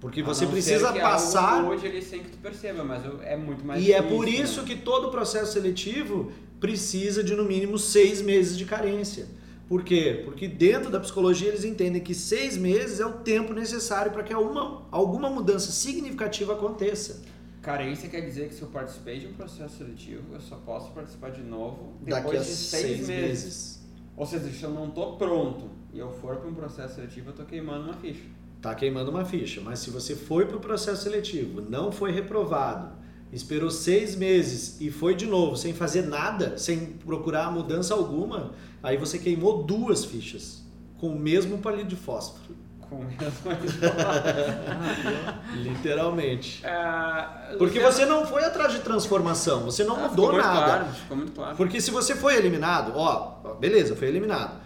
[0.00, 1.64] Porque você precisa passar.
[1.64, 3.80] Hoje ele sem que tu perceba, mas é muito mais.
[3.80, 4.66] E difícil, é por isso né?
[4.66, 9.26] que todo processo seletivo precisa de no mínimo seis meses de carência.
[9.68, 10.22] Por quê?
[10.24, 14.32] Porque dentro da psicologia eles entendem que seis meses é o tempo necessário para que
[14.32, 17.22] alguma, alguma mudança significativa aconteça.
[17.62, 21.30] Carência quer dizer que se eu participei de um processo seletivo, eu só posso participar
[21.30, 23.44] de novo depois Daqui a de seis, seis meses.
[23.44, 23.79] meses.
[24.16, 27.30] Ou seja, se eu não estou pronto e eu for para um processo seletivo, eu
[27.30, 28.24] estou queimando uma ficha.
[28.56, 32.92] Está queimando uma ficha, mas se você foi para o processo seletivo, não foi reprovado,
[33.32, 38.96] esperou seis meses e foi de novo, sem fazer nada, sem procurar mudança alguma, aí
[38.96, 40.62] você queimou duas fichas
[40.98, 42.54] com o mesmo palito de fósforo.
[42.90, 43.56] Com fósforo.
[45.54, 46.66] Literalmente.
[46.66, 50.50] É, Porque você não foi atrás de transformação, você não ah, mudou nada.
[50.50, 51.56] Claro, ficou muito claro.
[51.56, 54.60] Porque se você foi eliminado, ó, beleza, foi eliminado.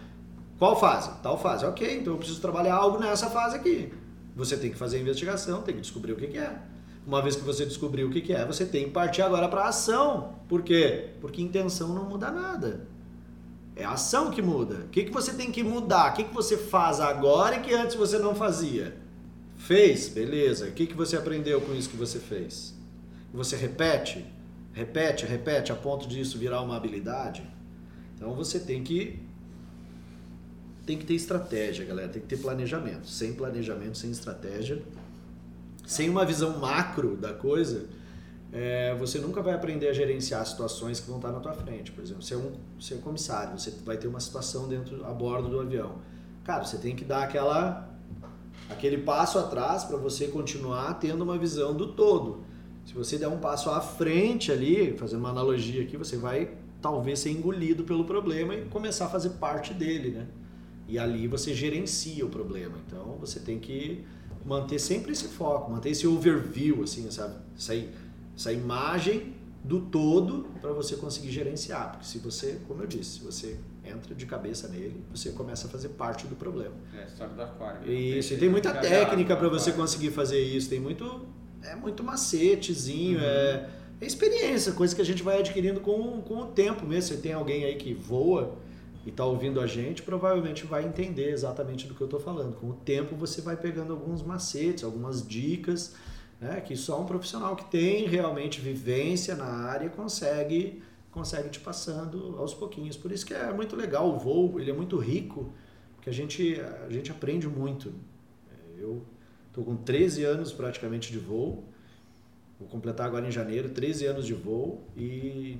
[0.58, 1.10] Qual fase?
[1.22, 1.66] Tal fase.
[1.66, 3.92] Ok, então eu preciso trabalhar algo nessa fase aqui.
[4.34, 6.50] Você tem que fazer a investigação, tem que descobrir o que, que é.
[7.06, 9.62] Uma vez que você descobriu o que, que é, você tem que partir agora para
[9.62, 10.36] a ação.
[10.48, 11.10] Por quê?
[11.20, 12.86] Porque intenção não muda nada.
[13.76, 14.84] É a ação que muda.
[14.84, 16.12] O que, que você tem que mudar?
[16.12, 18.96] O que, que você faz agora e que antes você não fazia?
[19.56, 20.08] Fez?
[20.08, 20.66] Beleza.
[20.66, 22.74] O que, que você aprendeu com isso que você fez?
[23.32, 24.24] Você repete?
[24.72, 27.42] Repete, repete a ponto disso virar uma habilidade?
[28.14, 29.20] Então você tem que
[30.86, 32.08] tem que ter estratégia, galera.
[32.08, 33.08] Tem que ter planejamento.
[33.08, 34.82] Sem planejamento, sem estratégia,
[35.86, 37.86] Sem uma visão macro da coisa,
[38.54, 41.90] é, você nunca vai aprender a gerenciar situações que vão estar na tua frente.
[41.90, 45.12] Por exemplo, você é um, você é comissário, você vai ter uma situação dentro a
[45.12, 45.96] bordo do avião.
[46.44, 47.90] Cara, você tem que dar aquela
[48.70, 52.44] aquele passo atrás para você continuar tendo uma visão do todo.
[52.86, 57.18] Se você der um passo à frente ali, fazendo uma analogia aqui, você vai talvez
[57.18, 60.28] ser engolido pelo problema e começar a fazer parte dele, né?
[60.86, 62.76] E ali você gerencia o problema.
[62.86, 64.04] Então você tem que
[64.44, 67.34] manter sempre esse foco, manter esse overview, assim, sabe?
[67.56, 67.74] Essa,
[68.36, 71.92] essa imagem do todo para você conseguir gerenciar.
[71.92, 75.70] Porque se você, como eu disse, se você entra de cabeça nele, você começa a
[75.70, 76.74] fazer parte do problema.
[76.94, 77.80] É a história do aquário.
[77.80, 77.92] né?
[77.92, 81.26] Isso, e tem muita técnica para você conseguir fazer isso, tem muito
[81.62, 83.24] é muito macetezinho, Uhum.
[83.24, 83.70] é,
[84.02, 87.14] é experiência, coisa que a gente vai adquirindo com, com o tempo mesmo.
[87.16, 88.56] Se tem alguém aí que voa
[89.06, 92.54] e está ouvindo a gente, provavelmente vai entender exatamente do que eu estou falando.
[92.56, 95.94] Com o tempo você vai pegando alguns macetes, algumas dicas,
[96.44, 102.34] né, que só um profissional que tem realmente vivência na área consegue consegue te passando
[102.38, 102.96] aos pouquinhos.
[102.96, 105.52] Por isso que é muito legal o voo, ele é muito rico,
[105.94, 107.92] porque a gente a gente aprende muito.
[108.76, 109.02] Eu
[109.54, 111.62] Estou com 13 anos praticamente de voo.
[112.58, 115.58] Vou completar agora em janeiro, 13 anos de voo e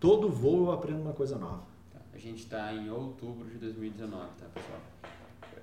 [0.00, 1.62] todo voo eu aprendo uma coisa nova.
[1.92, 4.80] Tá, A gente está em outubro de 2019, tá, pessoal?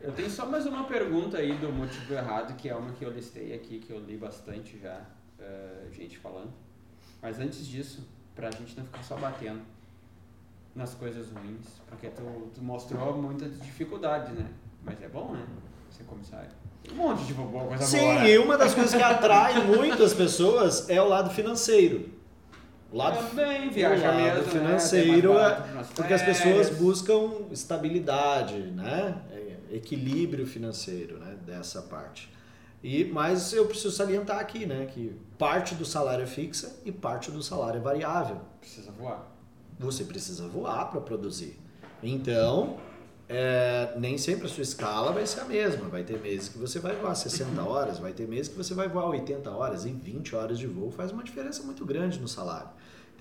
[0.03, 3.09] Eu tenho só mais uma pergunta aí do motivo errado, que é uma que eu
[3.09, 4.99] listei aqui, que eu li bastante já,
[5.39, 6.51] eh, gente falando.
[7.21, 9.61] Mas antes disso, pra gente não ficar só batendo
[10.75, 14.45] nas coisas ruins, porque tu, tu mostrou muitas dificuldades, né?
[14.83, 15.45] Mas é bom, né?
[15.89, 16.49] Ser comissário.
[16.91, 18.13] Um monte de boa coisa Sim, boa.
[18.15, 18.29] né?
[18.31, 22.09] e uma das coisas que atrai muito as pessoas é o lado financeiro.
[22.91, 25.39] O lado Também, o viajar lado mesmo, financeiro né?
[25.39, 29.15] é barato nas porque as pessoas buscam estabilidade, né?
[29.75, 31.37] Equilíbrio financeiro, né?
[31.45, 32.31] Dessa parte.
[32.83, 34.85] E mas eu preciso salientar aqui, né?
[34.85, 38.41] Que parte do salário é fixa e parte do salário é variável.
[38.59, 39.31] Precisa voar.
[39.79, 41.57] Você precisa voar para produzir.
[42.01, 42.77] Então,
[43.29, 45.87] é, nem sempre a sua escala vai ser a mesma.
[45.87, 48.87] Vai ter meses que você vai voar 60 horas, vai ter meses que você vai
[48.87, 52.69] voar 80 horas e 20 horas de voo faz uma diferença muito grande no salário.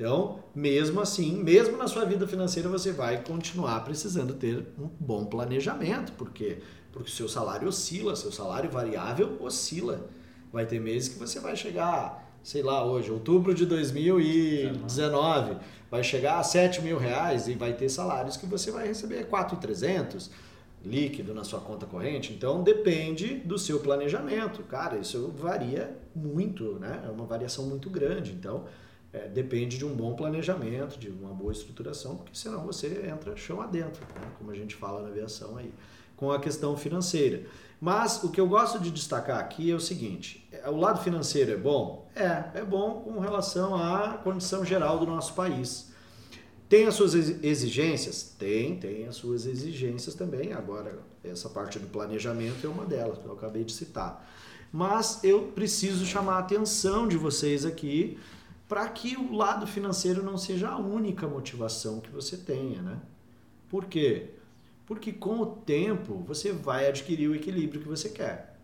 [0.02, 5.24] Então, mesmo assim, mesmo na sua vida financeira, você vai continuar precisando ter um bom
[5.24, 6.12] planejamento.
[6.14, 6.58] Porque
[6.92, 10.10] o seu salário oscila, seu salário variável oscila.
[10.52, 16.40] Vai ter meses que você vai chegar, sei lá, hoje, outubro de 2019, vai chegar
[16.40, 20.32] a 7 mil reais e vai ter salários que você vai receber 4,300
[20.84, 22.32] líquido na sua conta corrente.
[22.32, 24.64] Então depende do seu planejamento.
[24.64, 27.04] Cara, isso varia muito, né?
[27.06, 28.32] É uma variação muito grande.
[28.32, 28.64] Então
[29.12, 33.60] é, depende de um bom planejamento, de uma boa estruturação, porque senão você entra chão
[33.60, 34.26] adentro, né?
[34.38, 35.72] como a gente fala na aviação aí,
[36.16, 37.44] com a questão financeira.
[37.80, 41.50] Mas o que eu gosto de destacar aqui é o seguinte: é, o lado financeiro
[41.52, 42.08] é bom?
[42.14, 45.90] É, é bom com relação à condição geral do nosso país.
[46.68, 48.34] Tem as suas exi- exigências?
[48.38, 50.54] Tem, tem as suas exigências também.
[50.54, 54.26] Agora, essa parte do planejamento é uma delas, que eu acabei de citar.
[54.72, 58.18] Mas eu preciso chamar a atenção de vocês aqui
[58.72, 63.02] para que o lado financeiro não seja a única motivação que você tenha, né?
[63.68, 64.30] Por quê?
[64.86, 68.58] Porque com o tempo você vai adquirir o equilíbrio que você quer.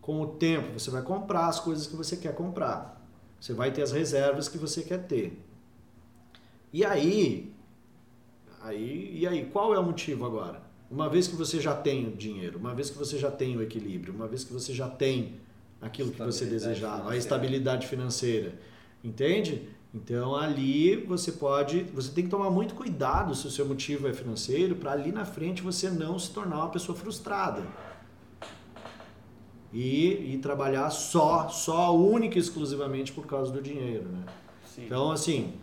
[0.00, 3.00] Com o tempo você vai comprar as coisas que você quer comprar.
[3.40, 5.40] Você vai ter as reservas que você quer ter.
[6.72, 7.54] E aí,
[8.62, 10.60] aí, e aí, qual é o motivo agora?
[10.90, 13.62] Uma vez que você já tem o dinheiro, uma vez que você já tem o
[13.62, 15.36] equilíbrio, uma vez que você já tem
[15.80, 18.58] aquilo que você desejava, a estabilidade financeira,
[19.02, 19.68] entende?
[19.96, 24.12] Então ali você pode, você tem que tomar muito cuidado se o seu motivo é
[24.12, 27.62] financeiro, para ali na frente você não se tornar uma pessoa frustrada.
[29.72, 34.24] E, e trabalhar só, só única e exclusivamente por causa do dinheiro, né?
[34.64, 34.84] Sim.
[34.84, 35.54] Então, assim,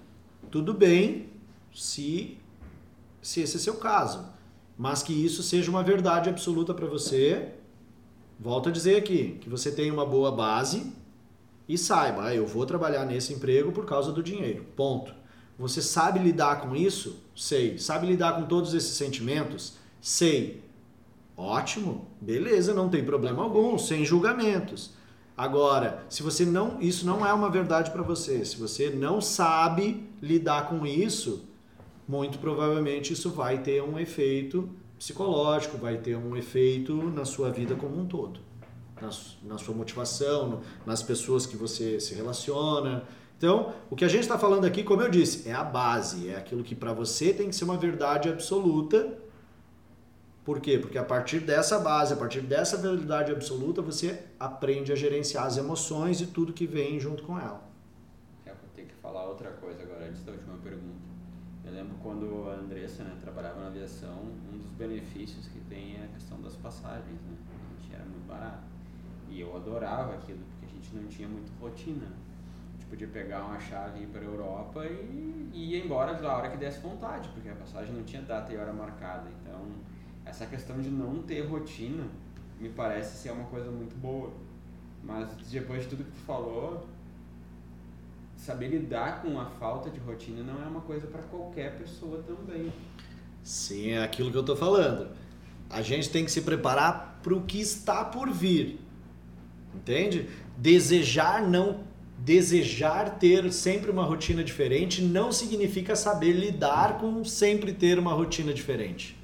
[0.51, 1.29] tudo bem
[1.73, 2.37] se,
[3.21, 4.25] se esse é seu caso,
[4.77, 7.53] mas que isso seja uma verdade absoluta para você.
[8.39, 10.91] Volto a dizer aqui, que você tenha uma boa base
[11.67, 14.65] e saiba, ah, eu vou trabalhar nesse emprego por causa do dinheiro.
[14.75, 15.13] Ponto.
[15.57, 17.23] Você sabe lidar com isso?
[17.35, 17.77] Sei.
[17.77, 19.77] Sabe lidar com todos esses sentimentos?
[20.01, 20.63] Sei.
[21.35, 24.91] Ótimo, beleza, não tem problema algum, sem julgamentos.
[25.35, 30.07] Agora, se você não, isso não é uma verdade para você, se você não sabe
[30.21, 31.43] lidar com isso,
[32.07, 37.73] muito provavelmente isso vai ter um efeito psicológico, vai ter um efeito na sua vida
[37.73, 38.39] como um todo,
[39.03, 39.09] na,
[39.43, 43.03] na sua motivação, no- nas pessoas que você se relaciona.
[43.37, 46.35] Então, o que a gente está falando aqui, como eu disse, é a base, é
[46.37, 49.17] aquilo que para você tem que ser uma verdade absoluta
[50.45, 50.77] Por quê?
[50.79, 55.57] Porque a partir dessa base, a partir dessa verdade absoluta, você aprende a gerenciar as
[55.57, 57.61] emoções e tudo que vem junto com ela.
[58.45, 61.01] É, vou ter que falar outra coisa agora, antes da última pergunta.
[61.63, 64.23] Eu lembro quando a Andressa né, trabalhava na aviação,
[64.53, 67.37] um dos benefícios que tem é a questão das passagens, né?
[67.77, 68.72] A gente era muito barato.
[69.33, 72.05] E eu adorava aquilo, porque a gente não tinha muito rotina.
[72.05, 76.51] A gente podia pegar uma chave para a Europa e, e ir embora da hora
[76.51, 79.27] que desse vontade, porque a passagem não tinha data e hora marcada.
[79.41, 79.59] Então,
[80.23, 82.03] essa questão de não ter rotina
[82.59, 84.31] me parece ser uma coisa muito boa.
[85.03, 86.87] Mas depois de tudo que tu falou,
[88.37, 92.71] saber lidar com a falta de rotina não é uma coisa para qualquer pessoa também.
[93.41, 95.09] Sim, é aquilo que eu estou falando.
[95.71, 98.82] A gente tem que se preparar para o que está por vir.
[99.75, 100.29] Entende?
[100.57, 101.91] Desejar não
[102.23, 108.53] desejar ter sempre uma rotina diferente não significa saber lidar com sempre ter uma rotina
[108.53, 109.17] diferente.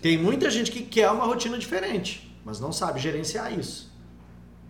[0.00, 3.92] Tem muita gente que quer uma rotina diferente, mas não sabe gerenciar isso.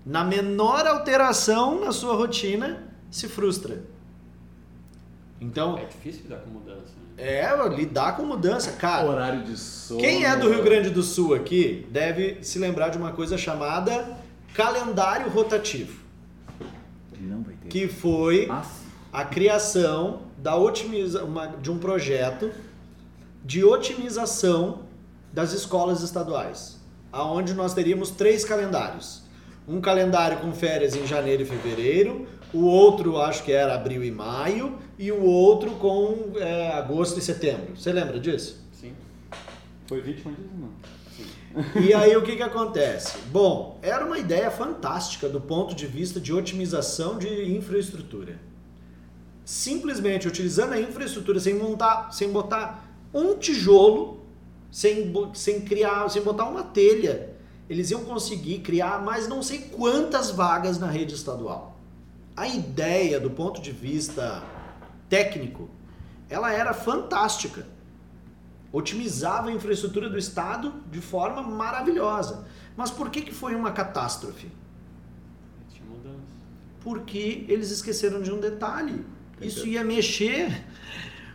[0.05, 3.85] Na menor alteração na sua rotina, se frustra.
[5.41, 6.95] Então, É difícil lidar com mudança.
[6.97, 7.07] Né?
[7.19, 9.07] é lidar com mudança, cara.
[9.07, 10.01] Horário de sono.
[10.01, 14.17] Quem é do Rio Grande do Sul aqui deve se lembrar de uma coisa chamada
[14.57, 16.01] calendário rotativo,
[17.21, 17.69] Não vai ter.
[17.69, 18.65] que foi Ah,
[19.13, 22.51] a criação da otimiza uma- de um projeto
[23.45, 24.81] de otimização
[25.31, 26.81] das escolas estaduais,
[27.13, 29.23] aonde nós teríamos três calendários.
[29.69, 34.11] Um calendário com férias em janeiro e fevereiro, o outro acho que era abril e
[34.11, 37.77] maio, e o outro com é, agosto e setembro.
[37.77, 38.59] Você lembra disso?
[38.73, 38.95] Sim.
[39.87, 40.71] Foi vítima disso, não.
[41.81, 43.17] E aí o que, que acontece?
[43.31, 48.39] Bom, era uma ideia fantástica do ponto de vista de otimização de infraestrutura.
[49.45, 54.21] Simplesmente utilizando a infraestrutura sem montar, sem botar um tijolo,
[54.71, 57.31] sem, sem criar, sem botar uma telha,
[57.69, 61.79] eles iam conseguir criar mais não sei quantas vagas na rede estadual.
[62.37, 64.43] A ideia do ponto de vista
[65.09, 65.71] técnico,
[66.29, 67.67] ela era fantástica
[68.77, 72.47] otimizava a infraestrutura do Estado de forma maravilhosa.
[72.77, 74.51] Mas por que, que foi uma catástrofe?
[76.81, 79.05] Porque eles esqueceram de um detalhe.
[79.41, 80.63] Isso ia mexer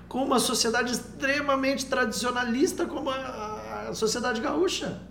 [0.08, 5.02] com uma sociedade extremamente tradicionalista como a, a sociedade gaúcha.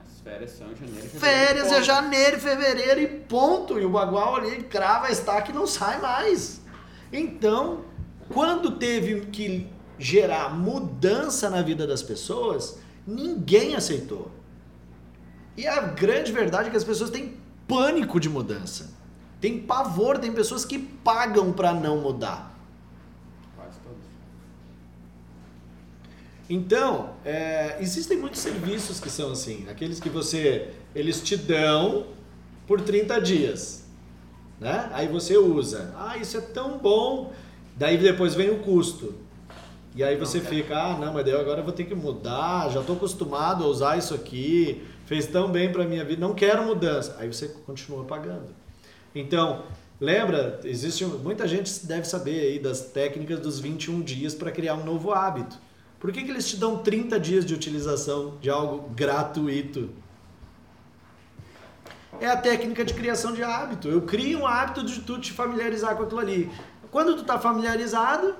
[0.00, 1.20] As férias são em janeiro e fevereiro.
[1.20, 3.78] Férias é janeiro, fevereiro e ponto.
[3.78, 6.60] E o bagual ali crava a estaca e não sai mais.
[7.12, 7.84] Então,
[8.30, 9.68] quando teve que
[9.98, 14.30] gerar mudança na vida das pessoas, ninguém aceitou.
[15.56, 17.36] E a grande verdade é que as pessoas têm
[17.66, 18.90] pânico de mudança.
[19.40, 22.56] Tem pavor, tem pessoas que pagam para não mudar.
[23.56, 23.98] Quase todos.
[26.48, 32.06] Então, é, existem muitos serviços que são assim, aqueles que você, eles te dão
[32.66, 33.84] por 30 dias,
[34.60, 34.88] né?
[34.92, 35.94] Aí você usa.
[35.96, 37.32] Ah, isso é tão bom.
[37.76, 39.14] Daí depois vem o custo.
[39.94, 42.70] E aí você Não, fica, ah, não, mas daí agora eu vou ter que mudar,
[42.70, 46.64] já estou acostumado a usar isso aqui, fez tão bem para minha vida, não quero
[46.64, 47.16] mudança.
[47.18, 48.54] Aí você continua pagando.
[49.14, 49.64] Então,
[50.00, 54.84] lembra, existe muita gente deve saber aí das técnicas dos 21 dias para criar um
[54.84, 55.58] novo hábito.
[55.98, 59.90] Por que, que eles te dão 30 dias de utilização de algo gratuito?
[62.20, 63.88] É a técnica de criação de hábito.
[63.88, 66.50] Eu crio um hábito de tu te familiarizar com aquilo ali.
[66.90, 68.34] Quando tu tá familiarizado,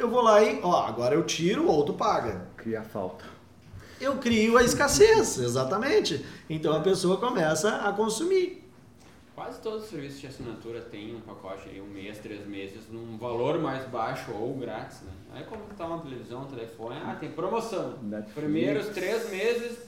[0.00, 2.46] eu vou lá e, ó, agora eu tiro ou tu paga.
[2.56, 3.24] Cria falta.
[4.00, 6.24] Eu crio a escassez, exatamente.
[6.48, 8.66] Então a pessoa começa a consumir.
[9.34, 13.16] Quase todos os serviços de assinatura têm um pacote aí, um mês, três meses, num
[13.16, 15.12] valor mais baixo ou grátis, né?
[15.32, 17.98] Aí como tá uma televisão, um telefone, ah, tem promoção.
[18.02, 18.34] Netflix.
[18.34, 19.78] Primeiros três meses,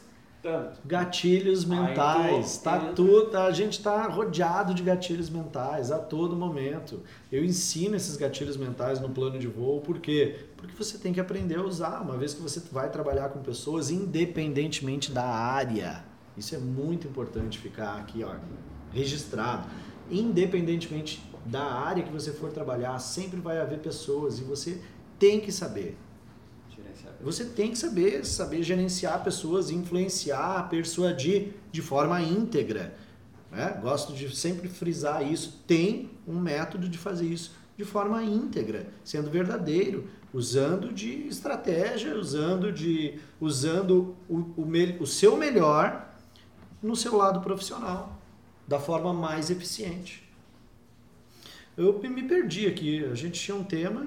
[0.42, 0.80] tanto.
[0.84, 7.00] Gatilhos mentais, tá tudo, a gente está rodeado de gatilhos mentais a todo momento.
[7.30, 10.46] Eu ensino esses gatilhos mentais no plano de voo, por quê?
[10.56, 13.90] Porque você tem que aprender a usar, uma vez que você vai trabalhar com pessoas
[13.90, 16.04] independentemente da área.
[16.36, 18.34] Isso é muito importante ficar aqui, ó,
[18.92, 19.68] registrado.
[20.10, 24.80] Independentemente da área que você for trabalhar, sempre vai haver pessoas e você
[25.18, 25.96] tem que saber.
[27.22, 32.96] Você tem que saber, saber gerenciar pessoas, influenciar, persuadir de forma íntegra.
[33.50, 33.78] né?
[33.80, 35.62] Gosto de sempre frisar isso.
[35.66, 42.72] Tem um método de fazer isso de forma íntegra, sendo verdadeiro, usando de estratégia, usando
[42.72, 44.66] de usando o, o,
[45.00, 46.08] o seu melhor
[46.82, 48.20] no seu lado profissional,
[48.66, 50.28] da forma mais eficiente.
[51.76, 53.04] Eu me perdi aqui.
[53.04, 54.06] A gente tinha um tema.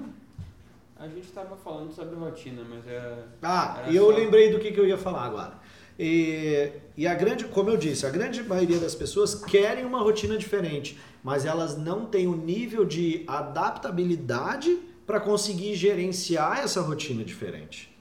[0.98, 3.18] A gente tava falando sobre rotina, mas é.
[3.42, 5.54] Ah, e eu só- lembrei do que, que eu ia falar agora.
[5.98, 10.36] E, e a grande, como eu disse, a grande maioria das pessoas querem uma rotina
[10.36, 17.94] diferente, mas elas não têm o nível de adaptabilidade para conseguir gerenciar essa rotina diferente.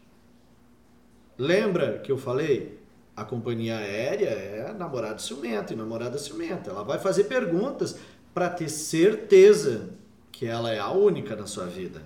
[1.38, 2.80] Lembra que eu falei?
[3.16, 6.70] A companhia aérea é namorado ciumento e namorada ciumenta.
[6.70, 7.98] Ela vai fazer perguntas
[8.34, 9.90] para ter certeza
[10.32, 12.02] que ela é a única na sua vida.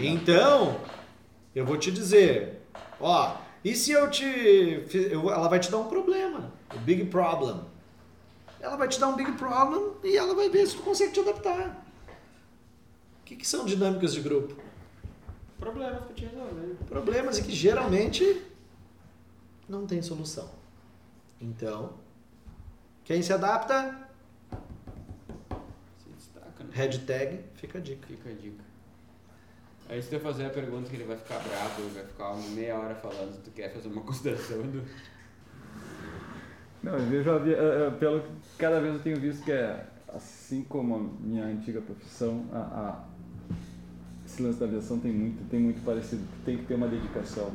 [0.00, 0.80] Então,
[1.54, 2.62] eu vou te dizer,
[3.00, 4.24] ó, e se eu te.
[4.94, 7.60] Eu, ela vai te dar um problema, o um big problem.
[8.60, 11.20] Ela vai te dar um big problem e ela vai ver se tu consegue te
[11.20, 11.86] adaptar.
[13.20, 14.56] O que, que são dinâmicas de grupo?
[15.58, 16.76] Problemas que te resolver.
[16.88, 18.42] Problemas e que geralmente
[19.68, 20.50] não tem solução.
[21.40, 21.94] Então,
[23.04, 24.08] quem se adapta?
[26.02, 26.70] Se destaca, né?
[26.72, 28.06] Hashtag fica a dica.
[28.06, 28.69] Fica a dica.
[29.90, 32.94] Aí se tu fazer a pergunta que ele vai ficar bravo, vai ficar meia hora
[32.94, 34.84] falando, tu quer fazer uma consideração do...
[36.80, 38.22] Não, eu vi, é, é, pelo
[38.56, 39.84] cada vez eu tenho visto que é
[40.14, 43.04] assim como a minha antiga profissão, a, a
[44.24, 47.50] esse lance da aviação tem muito, tem muito parecido, tem que ter uma dedicação.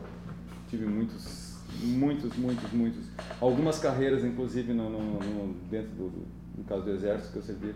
[0.70, 3.06] Tive muitos, muitos, muitos, muitos,
[3.40, 6.28] algumas carreiras, inclusive no, no, no dentro do, do,
[6.58, 7.74] no caso do exército que eu servi,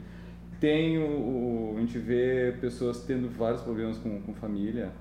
[0.60, 4.92] tem o, a gente vê pessoas tendo vários problemas com, com família,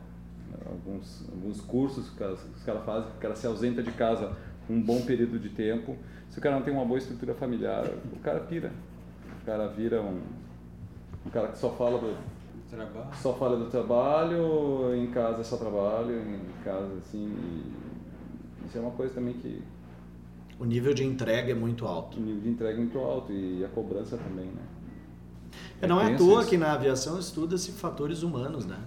[0.67, 4.37] alguns, alguns cursos que os caras fazem, o cara se ausenta de casa
[4.69, 5.97] um bom período de tempo,
[6.29, 8.71] se o cara não tem uma boa estrutura familiar, o cara pira,
[9.43, 10.21] o cara vira um,
[11.27, 12.15] um cara que só fala do,
[12.71, 13.15] Trabalho.
[13.15, 17.35] Só fala do trabalho, em casa é só trabalho, em casa assim.
[18.67, 19.63] isso é uma coisa também que.
[20.61, 22.19] O nível de entrega é muito alto.
[22.19, 24.63] O nível de entrega é muito alto e a cobrança também, né?
[25.81, 26.51] É, não é, é à toa isso.
[26.51, 28.79] que na aviação estuda-se fatores humanos, né?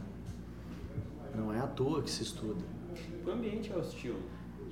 [1.36, 2.62] Não é à toa que se estuda.
[3.26, 4.16] O ambiente é hostil.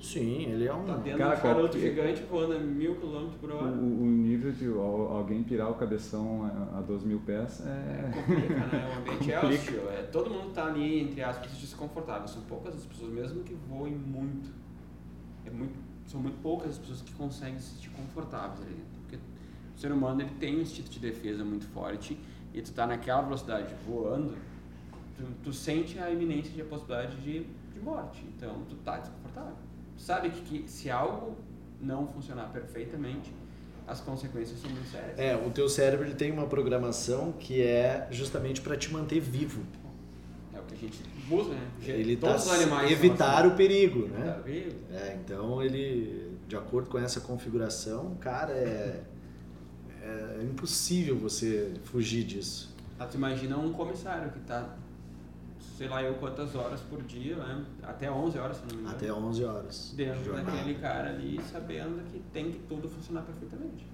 [0.00, 0.84] Sim, ele é um.
[0.84, 3.66] Tá dentro cara, um garoto gigante voando a mil quilômetros por hora.
[3.66, 7.68] O, o, nível de alguém pirar o cabeção a, a 2 mil pés é.
[7.68, 8.94] é complica, né?
[8.94, 9.90] O ambiente é hostil.
[9.90, 12.26] É, todo mundo tá ali, entre aspas, desconfortável.
[12.26, 14.50] São poucas as pessoas, mesmo que voem muito.
[15.44, 18.99] É muito são muito poucas as pessoas que conseguem se sentir confortáveis ali dentro.
[19.80, 22.14] O ser humano ele tem um instinto de defesa muito forte
[22.52, 24.36] e tu tá naquela velocidade voando,
[25.16, 28.22] tu, tu sente a iminência de a possibilidade de, de morte.
[28.36, 29.54] Então tu tá desconfortável
[30.00, 31.36] sabe que, que se algo
[31.80, 33.32] não funcionar perfeitamente,
[33.86, 35.18] as consequências são muito sérias.
[35.18, 39.62] É, o teu cérebro ele tem uma programação que é justamente para te manter vivo.
[40.54, 41.70] É o que a gente busca, né?
[41.82, 44.18] Ele Todos tá os animais evitar o perigo, né?
[44.18, 44.76] Evitar o perigo.
[44.92, 49.02] É, então ele, de acordo com essa configuração, cara, é,
[50.10, 52.74] é impossível você fugir disso.
[52.98, 54.76] Ah, tu imagina um comissário que está
[55.80, 57.64] sei lá eu quantas horas por dia, né?
[57.82, 58.96] até 11 horas, se não me engano.
[58.96, 59.92] Até 11 horas.
[59.96, 63.86] Dentro daquele cara ali, sabendo que tem que tudo funcionar perfeitamente.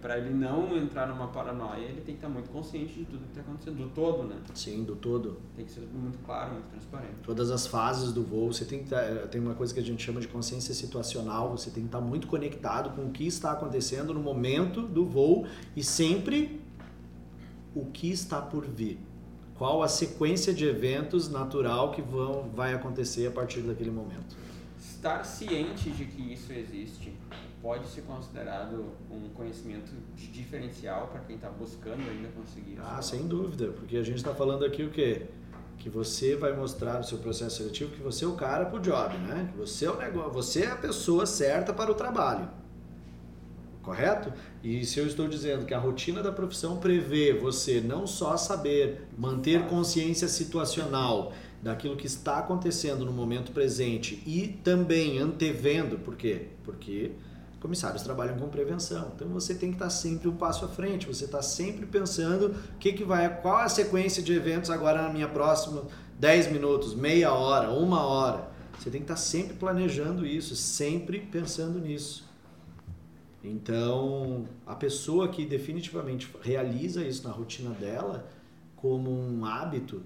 [0.00, 3.38] Para ele não entrar numa paranoia, ele tem que estar muito consciente de tudo que
[3.38, 4.36] está acontecendo, do todo, né?
[4.54, 5.38] Sim, do todo.
[5.56, 7.14] Tem que ser muito claro, muito transparente.
[7.22, 9.82] Todas as fases do voo, você tem que estar, tá, tem uma coisa que a
[9.82, 13.52] gente chama de consciência situacional, você tem que estar muito conectado com o que está
[13.52, 16.60] acontecendo no momento do voo e sempre
[17.74, 18.98] o que está por vir
[19.62, 24.36] qual a sequência de eventos natural que vão, vai acontecer a partir daquele momento.
[24.76, 27.12] Estar ciente de que isso existe
[27.62, 32.78] pode ser considerado um conhecimento de diferencial para quem está buscando ainda conseguir.
[32.82, 35.22] Ah, sem dúvida, porque a gente está falando aqui o quê?
[35.78, 38.80] Que você vai mostrar no seu processo seletivo que você é o cara para o
[38.80, 39.48] job, né?
[39.52, 42.48] Que você é o negócio, você é a pessoa certa para o trabalho
[43.82, 44.32] correto?
[44.62, 49.08] E se eu estou dizendo que a rotina da profissão prevê você não só saber
[49.18, 56.46] manter consciência situacional daquilo que está acontecendo no momento presente e também antevendo, por quê?
[56.64, 57.12] Porque
[57.62, 59.12] comissários trabalham com prevenção.
[59.14, 62.92] Então você tem que estar sempre um passo à frente, você está sempre pensando que,
[62.92, 65.84] que vai, qual a sequência de eventos agora na minha próxima
[66.18, 68.50] 10 minutos, meia hora, uma hora.
[68.76, 72.28] Você tem que estar sempre planejando isso, sempre pensando nisso.
[73.44, 78.28] Então, a pessoa que definitivamente realiza isso na rotina dela
[78.76, 80.02] como um hábito,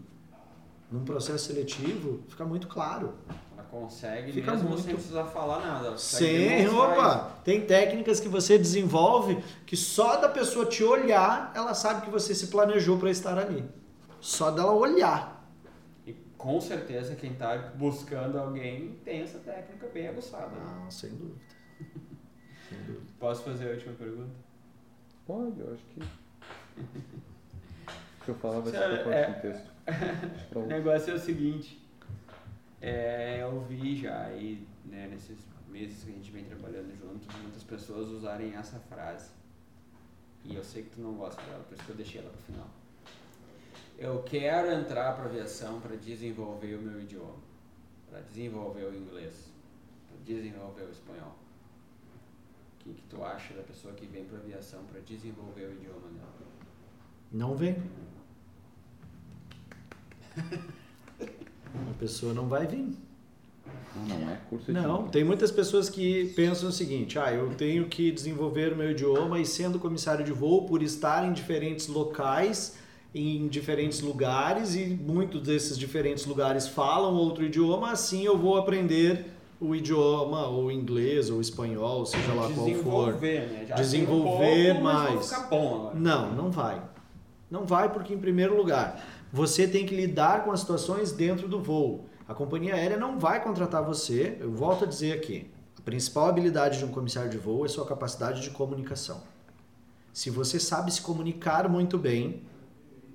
[0.91, 3.15] num processo seletivo, fica muito claro.
[3.71, 4.83] Consegue fica mesmo muito...
[4.83, 5.97] sem precisar falar nada.
[5.99, 7.39] Sim, opa!
[7.45, 12.35] Tem técnicas que você desenvolve que só da pessoa te olhar, ela sabe que você
[12.35, 13.65] se planejou para estar ali.
[14.21, 15.49] Só dela olhar.
[16.07, 20.49] E com certeza quem está buscando alguém tem essa técnica bem aguçada.
[20.49, 20.85] Né?
[20.87, 21.41] Ah, sem dúvida.
[23.19, 24.35] Posso fazer a última pergunta?
[25.27, 26.01] Pode, eu acho que.
[28.25, 29.71] Se eu falar, vai ser depois é, texto.
[30.57, 31.86] o negócio é o seguinte.
[32.87, 37.65] É, eu vi já aí, né, nesses meses que a gente vem trabalhando juntos, muitas
[37.65, 39.31] pessoas usarem essa frase.
[40.45, 42.41] E eu sei que tu não gosta dela, por isso que eu deixei ela pro
[42.43, 42.71] final.
[43.99, 47.41] Eu quero entrar para aviação para desenvolver o meu idioma,
[48.09, 49.51] para desenvolver o inglês,
[50.07, 51.35] para desenvolver o espanhol.
[52.75, 56.09] O que, que tu acha da pessoa que vem para aviação para desenvolver o idioma
[56.11, 56.33] dela?
[57.33, 57.75] Não vem.
[61.75, 62.89] A pessoa não vai vir.
[64.09, 67.55] Não, não é curso de Não, tem muitas pessoas que pensam o seguinte: ah, eu
[67.55, 71.87] tenho que desenvolver o meu idioma e sendo comissário de voo, por estar em diferentes
[71.87, 72.77] locais,
[73.15, 79.33] em diferentes lugares e muitos desses diferentes lugares falam outro idioma, assim eu vou aprender
[79.59, 82.65] o idioma, ou inglês, ou espanhol, seja lá qual for.
[82.65, 83.67] Desenvolver, né?
[83.67, 85.29] Já Desenvolver um pouco, mais.
[85.29, 85.95] ficar bom agora.
[85.99, 86.83] Não, não vai.
[87.51, 89.03] Não vai porque, em primeiro lugar,
[89.33, 92.07] você tem que lidar com as situações dentro do voo.
[92.29, 96.79] A companhia aérea não vai contratar você, eu volto a dizer aqui, a principal habilidade
[96.79, 99.23] de um comissário de voo é sua capacidade de comunicação.
[100.13, 102.43] Se você sabe se comunicar muito bem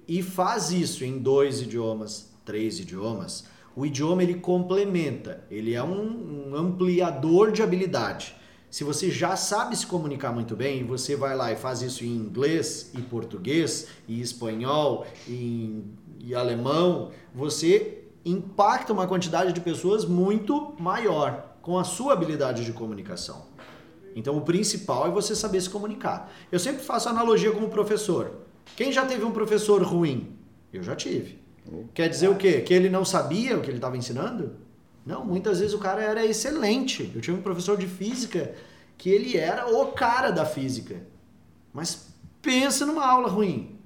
[0.07, 3.45] e faz isso em dois idiomas, três idiomas,
[3.75, 8.35] o idioma ele complementa, ele é um, um ampliador de habilidade.
[8.69, 12.05] Se você já sabe se comunicar muito bem e você vai lá e faz isso
[12.05, 15.83] em inglês e português e espanhol e,
[16.23, 22.73] e alemão, você impacta uma quantidade de pessoas muito maior com a sua habilidade de
[22.73, 23.45] comunicação.
[24.15, 26.31] Então o principal é você saber se comunicar.
[26.51, 28.31] Eu sempre faço analogia com o professor.
[28.75, 30.35] Quem já teve um professor ruim?
[30.71, 31.39] Eu já tive.
[31.93, 32.61] Quer dizer o quê?
[32.61, 34.55] Que ele não sabia o que ele estava ensinando?
[35.05, 37.11] Não, muitas vezes o cara era excelente.
[37.15, 38.53] Eu tive um professor de física
[38.97, 41.01] que ele era o cara da física.
[41.73, 42.07] Mas
[42.41, 43.79] pensa numa aula ruim.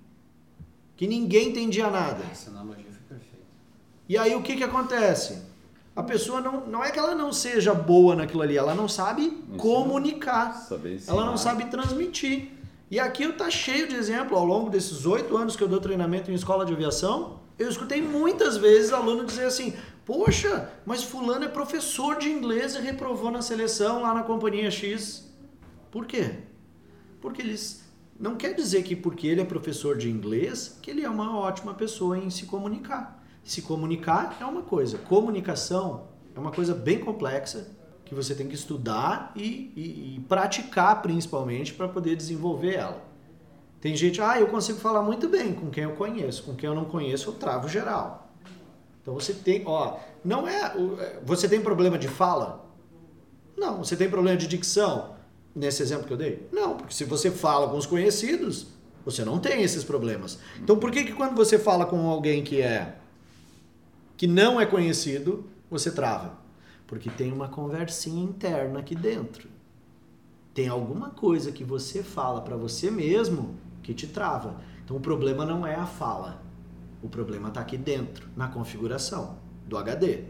[0.96, 2.24] Que ninguém entendia nada.
[2.32, 3.46] Essa analogia foi perfeita.
[4.08, 5.42] E aí o que, que acontece?
[5.96, 9.32] A pessoa não, não é que ela não seja boa naquilo ali, ela não sabe
[9.58, 10.54] comunicar.
[10.54, 11.14] Saber ensinar.
[11.14, 12.52] Ela não sabe transmitir.
[12.92, 15.80] E aqui eu tá cheio de exemplo ao longo desses oito anos que eu dou
[15.80, 17.40] treinamento em escola de aviação.
[17.58, 19.74] Eu escutei muitas vezes aluno dizer assim:
[20.06, 25.34] Poxa, mas Fulano é professor de inglês e reprovou na seleção lá na companhia X.
[25.90, 26.32] Por quê?
[27.22, 27.85] Porque eles.
[28.18, 31.74] Não quer dizer que porque ele é professor de inglês que ele é uma ótima
[31.74, 33.22] pessoa em se comunicar.
[33.44, 37.68] Se comunicar é uma coisa, comunicação é uma coisa bem complexa
[38.06, 43.04] que você tem que estudar e, e- e praticar principalmente para poder desenvolver ela.
[43.82, 46.76] Tem gente, ah, eu consigo falar muito bem com quem eu conheço, com quem eu
[46.76, 48.32] não conheço eu travo geral.
[49.02, 52.66] Então você tem, ó, não é, é, você tem problema de fala?
[53.58, 55.15] Não, você tem problema de dicção?
[55.56, 56.48] Nesse exemplo que eu dei?
[56.52, 58.68] Não, porque se você fala com os conhecidos,
[59.06, 60.38] você não tem esses problemas.
[60.62, 62.98] Então por que que quando você fala com alguém que é
[64.18, 66.38] que não é conhecido, você trava?
[66.86, 69.48] Porque tem uma conversinha interna aqui dentro.
[70.54, 74.60] Tem alguma coisa que você fala para você mesmo que te trava.
[74.84, 76.42] Então o problema não é a fala.
[77.02, 80.24] O problema está aqui dentro, na configuração do HD.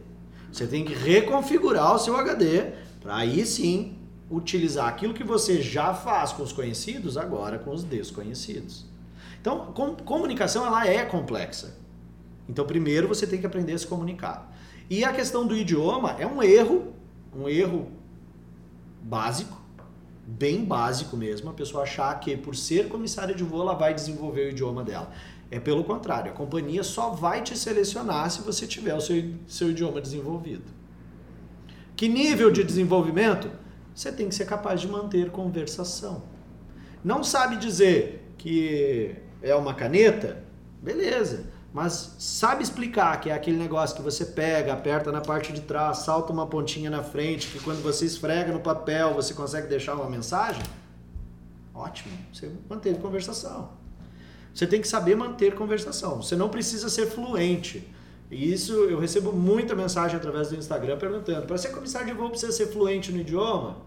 [0.52, 3.98] Você tem que reconfigurar o seu HD para aí sim
[4.30, 8.86] utilizar aquilo que você já faz com os conhecidos agora com os desconhecidos.
[9.40, 11.78] Então, com- comunicação ela é complexa.
[12.50, 14.52] Então, primeiro você tem que aprender a se comunicar.
[14.90, 16.94] E a questão do idioma é um erro,
[17.36, 17.92] um erro
[19.02, 19.62] básico,
[20.28, 24.48] bem básico mesmo, a pessoa achar que por ser comissária de voo ela vai desenvolver
[24.48, 25.12] o idioma dela.
[25.52, 29.70] É pelo contrário, a companhia só vai te selecionar se você tiver o seu, seu
[29.70, 30.64] idioma desenvolvido.
[31.96, 33.50] Que nível de desenvolvimento?
[33.96, 36.24] Você tem que ser capaz de manter conversação.
[37.02, 40.44] Não sabe dizer que é uma caneta?
[40.82, 41.46] Beleza.
[41.74, 46.00] Mas sabe explicar que é aquele negócio que você pega, aperta na parte de trás,
[46.00, 50.10] salta uma pontinha na frente, que quando você esfrega no papel você consegue deixar uma
[50.10, 50.64] mensagem?
[51.74, 52.18] Ótimo.
[52.34, 53.72] Você manteve conversação.
[54.54, 56.22] Você tem que saber manter conversação.
[56.22, 57.94] Você não precisa ser fluente.
[58.36, 62.30] E isso eu recebo muita mensagem através do Instagram perguntando: para ser comissário de voo
[62.30, 63.78] precisa ser fluente no idioma?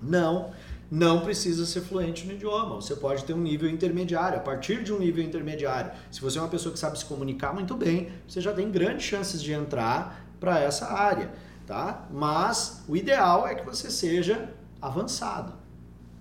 [0.00, 0.52] Não,
[0.88, 2.76] não precisa ser fluente no idioma.
[2.76, 4.38] Você pode ter um nível intermediário.
[4.38, 7.52] A partir de um nível intermediário, se você é uma pessoa que sabe se comunicar
[7.52, 11.32] muito bem, você já tem grandes chances de entrar para essa área,
[11.66, 12.06] tá?
[12.12, 15.52] Mas o ideal é que você seja avançado.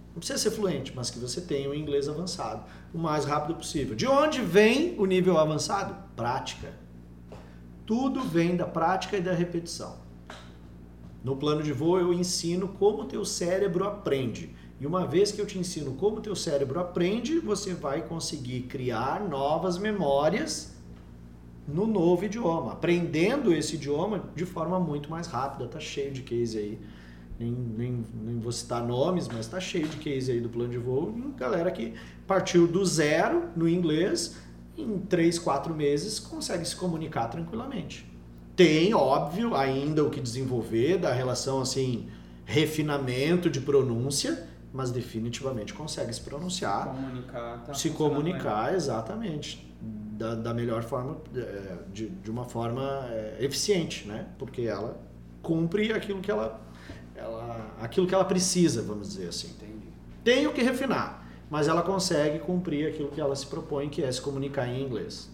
[0.07, 3.95] Não precisa ser fluente, mas que você tenha o inglês avançado o mais rápido possível.
[3.95, 5.95] De onde vem o nível avançado?
[6.15, 6.86] Prática.
[7.87, 9.95] Tudo vem da prática e da repetição.
[11.23, 14.53] No plano de voo eu ensino como o teu cérebro aprende.
[14.77, 18.63] E uma vez que eu te ensino como o teu cérebro aprende, você vai conseguir
[18.63, 20.75] criar novas memórias
[21.65, 25.65] no novo idioma, aprendendo esse idioma de forma muito mais rápida.
[25.69, 26.79] Tá cheio de case aí.
[27.39, 30.77] Nem, nem, nem vou citar nomes, mas tá cheio de case aí do plano de
[30.77, 31.13] voo.
[31.37, 31.93] Galera que
[32.25, 34.35] partiu do zero no inglês,
[34.77, 38.09] em 3, 4 meses consegue se comunicar tranquilamente.
[38.55, 42.07] Tem, óbvio, ainda o que desenvolver da relação assim,
[42.45, 46.87] refinamento de pronúncia, mas definitivamente consegue se pronunciar.
[46.87, 49.65] Comunicar, tá se comunicar, exatamente.
[49.81, 54.27] Da, da melhor forma, é, de, de uma forma é, eficiente, né?
[54.39, 54.99] Porque ela
[55.43, 56.59] cumpre aquilo que ela,
[57.15, 59.49] ela, aquilo que ela precisa, vamos dizer assim.
[59.49, 59.87] Entendi.
[60.23, 64.11] Tem o que refinar, mas ela consegue cumprir aquilo que ela se propõe, que é
[64.11, 65.29] se comunicar em inglês.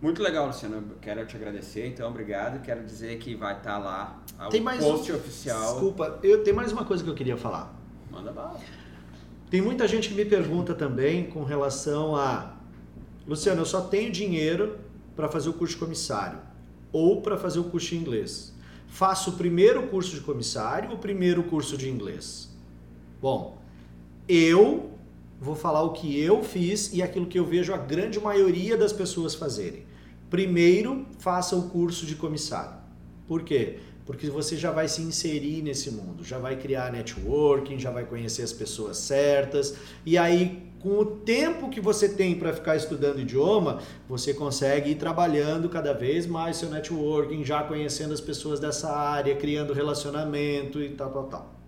[0.00, 0.76] Muito legal, Luciano.
[0.76, 2.60] Eu quero te agradecer, então, obrigado.
[2.62, 5.72] Quero dizer que vai estar lá o Tem mais post um- oficial.
[5.74, 7.72] Desculpa, eu tenho mais uma coisa que eu queria falar.
[8.10, 8.58] Manda bala.
[9.48, 12.56] Tem muita gente que me pergunta também com relação a
[13.26, 14.78] Luciano, eu só tenho dinheiro
[15.14, 16.38] para fazer o curso de comissário
[16.90, 18.52] ou para fazer o curso de inglês.
[18.88, 22.50] Faço o primeiro curso de comissário ou o primeiro curso de inglês?
[23.20, 23.61] Bom,
[24.28, 24.90] eu
[25.40, 28.92] vou falar o que eu fiz e aquilo que eu vejo a grande maioria das
[28.92, 29.84] pessoas fazerem.
[30.30, 32.76] Primeiro, faça o curso de comissário.
[33.26, 33.78] Por quê?
[34.06, 38.42] Porque você já vai se inserir nesse mundo, já vai criar networking, já vai conhecer
[38.42, 43.78] as pessoas certas, e aí com o tempo que você tem para ficar estudando idioma,
[44.08, 49.36] você consegue ir trabalhando cada vez mais seu networking, já conhecendo as pessoas dessa área,
[49.36, 51.61] criando relacionamento e tal, tal, tal.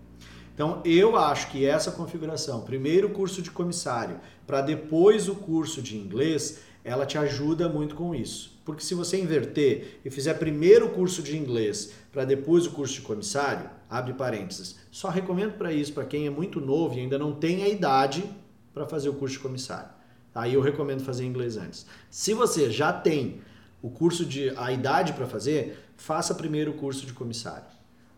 [0.55, 5.81] Então, eu acho que essa configuração, primeiro o curso de comissário, para depois o curso
[5.81, 8.57] de inglês, ela te ajuda muito com isso.
[8.63, 12.93] Porque se você inverter e fizer primeiro o curso de inglês para depois o curso
[12.93, 17.19] de comissário, abre parênteses, só recomendo para isso para quem é muito novo e ainda
[17.19, 18.23] não tem a idade
[18.73, 19.89] para fazer o curso de comissário.
[20.33, 21.85] Aí eu recomendo fazer inglês antes.
[22.09, 23.41] Se você já tem
[23.81, 27.67] o curso de a idade para fazer, faça primeiro o curso de comissário.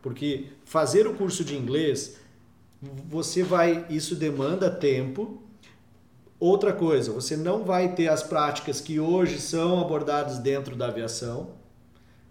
[0.01, 2.17] Porque fazer o curso de inglês,
[2.82, 5.41] você vai, isso demanda tempo.
[6.39, 11.57] Outra coisa, você não vai ter as práticas que hoje são abordadas dentro da aviação.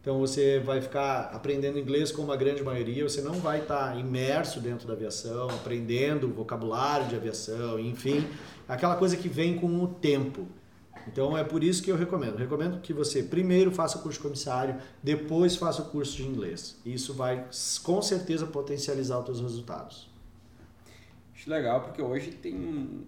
[0.01, 4.61] Então você vai ficar aprendendo inglês como a grande maioria, você não vai estar imerso
[4.61, 8.25] dentro da aviação, aprendendo vocabulário de aviação, enfim,
[8.69, 10.47] aquela coisa que vem com o tempo.
[11.09, 12.37] Então é por isso que eu recomendo.
[12.37, 16.77] Recomendo que você primeiro faça o curso de comissário, depois faça o curso de inglês.
[16.87, 17.45] Isso vai
[17.83, 20.16] com certeza potencializar os seus resultados.
[21.47, 22.55] Acho legal porque hoje tem,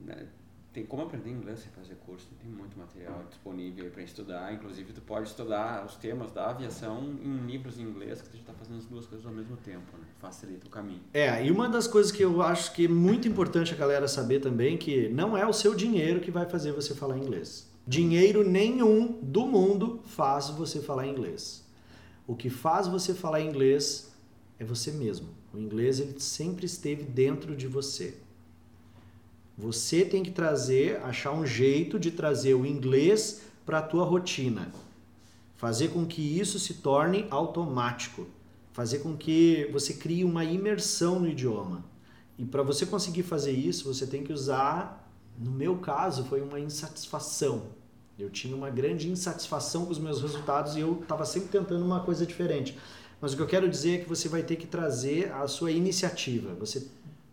[0.07, 0.28] né,
[0.72, 4.55] tem como aprender inglês sem fazer curso, tem muito material disponível para estudar.
[4.55, 8.43] Inclusive, tu pode estudar os temas da aviação em livros em inglês, que tu já
[8.43, 10.07] está fazendo as duas coisas ao mesmo tempo, né?
[10.20, 11.01] Facilita o caminho.
[11.12, 14.39] É, e uma das coisas que eu acho que é muito importante a galera saber
[14.39, 17.68] também que não é o seu dinheiro que vai fazer você falar inglês.
[17.84, 21.66] Dinheiro nenhum do mundo faz você falar inglês.
[22.24, 24.16] O que faz você falar inglês
[24.61, 25.30] é você mesmo.
[25.53, 28.28] O inglês ele sempre esteve dentro de você.
[29.59, 34.72] Você tem que trazer, achar um jeito de trazer o inglês para a tua rotina.
[35.56, 38.28] Fazer com que isso se torne automático.
[38.72, 41.84] Fazer com que você crie uma imersão no idioma.
[42.38, 46.61] E para você conseguir fazer isso, você tem que usar, no meu caso, foi uma
[46.61, 47.64] insatisfação.
[48.16, 51.98] Eu tinha uma grande insatisfação com os meus resultados e eu estava sempre tentando uma
[52.04, 52.78] coisa diferente.
[53.20, 55.72] Mas o que eu quero dizer é que você vai ter que trazer a sua
[55.72, 56.54] iniciativa.
[56.54, 56.86] Você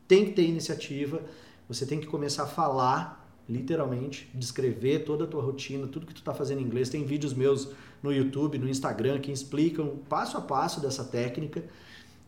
[0.08, 1.22] tem que ter iniciativa,
[1.68, 6.20] você tem que começar a falar, literalmente, descrever toda a tua rotina, tudo que tu
[6.20, 6.90] está fazendo em inglês.
[6.90, 7.70] Tem vídeos meus
[8.02, 11.64] no YouTube, no Instagram, que explicam passo a passo dessa técnica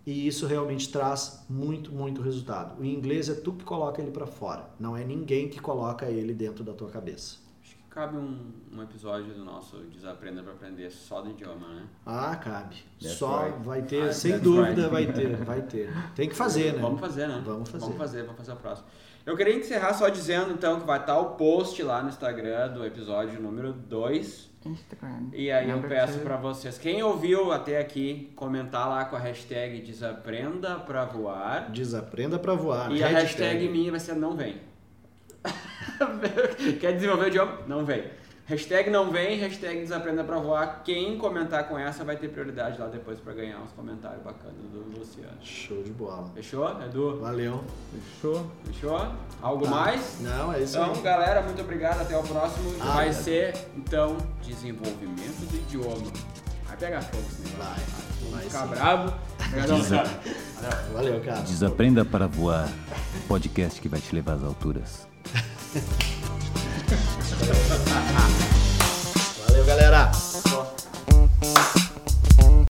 [0.05, 2.79] e isso realmente traz muito, muito resultado.
[2.79, 6.33] O inglês é tu que coloca ele para fora, não é ninguém que coloca ele
[6.33, 7.39] dentro da tua cabeça.
[7.61, 11.88] Acho que cabe um, um episódio do nosso Desaprenda para Aprender só do idioma, né?
[12.05, 12.77] Ah, cabe.
[13.01, 13.63] That's Só right.
[13.65, 14.89] vai ter, Ah, sem dúvida right.
[14.89, 15.89] vai ter, vai ter.
[16.15, 16.79] Tem que fazer, né?
[16.81, 17.43] Vamos fazer, né?
[17.45, 17.83] Vamos fazer.
[17.83, 18.88] Vamos fazer, vamos fazer o próximo.
[19.28, 22.86] Eu queria encerrar só dizendo, então, que vai estar o post lá no Instagram do
[22.86, 24.49] episódio número 2.
[24.65, 25.32] Instagram.
[25.34, 29.82] E aí eu peço pra vocês, quem ouviu até aqui, comentar lá com a hashtag
[29.82, 31.69] Desaprenda pra voar.
[31.69, 32.89] Desaprenda para voar.
[32.89, 34.61] E a hashtag minha vai ser não vem.
[36.80, 37.59] Quer desenvolver o idioma?
[37.67, 38.05] Não vem.
[38.47, 40.81] Hashtag não vem, hashtag desaprenda pra voar.
[40.85, 44.97] Quem comentar com essa vai ter prioridade lá depois pra ganhar uns comentários bacanas do
[44.97, 45.35] Luciano.
[45.41, 46.31] Show de bola.
[46.33, 47.19] Fechou, Edu?
[47.19, 47.61] Valeu.
[47.91, 48.49] Fechou?
[48.63, 49.05] Fechou?
[49.41, 49.69] Algo Tá.
[49.71, 50.21] mais?
[50.21, 51.01] Não, é isso Então, aí.
[51.01, 51.99] galera, muito obrigado.
[52.01, 52.73] Até o próximo.
[52.79, 53.11] Ah, vai é.
[53.11, 56.09] ser, então, desenvolvimento do idioma.
[56.67, 57.57] Vai pegar fogo esse negócio.
[57.57, 58.67] Vai, vai ficar sim.
[58.69, 59.13] bravo.
[59.45, 60.09] Obrigadão, Desa- cara.
[60.93, 61.41] Valeu, cara.
[61.41, 62.69] Desaprenda para voar.
[63.27, 65.05] Podcast que vai te levar às alturas.
[69.78, 70.46] Galera.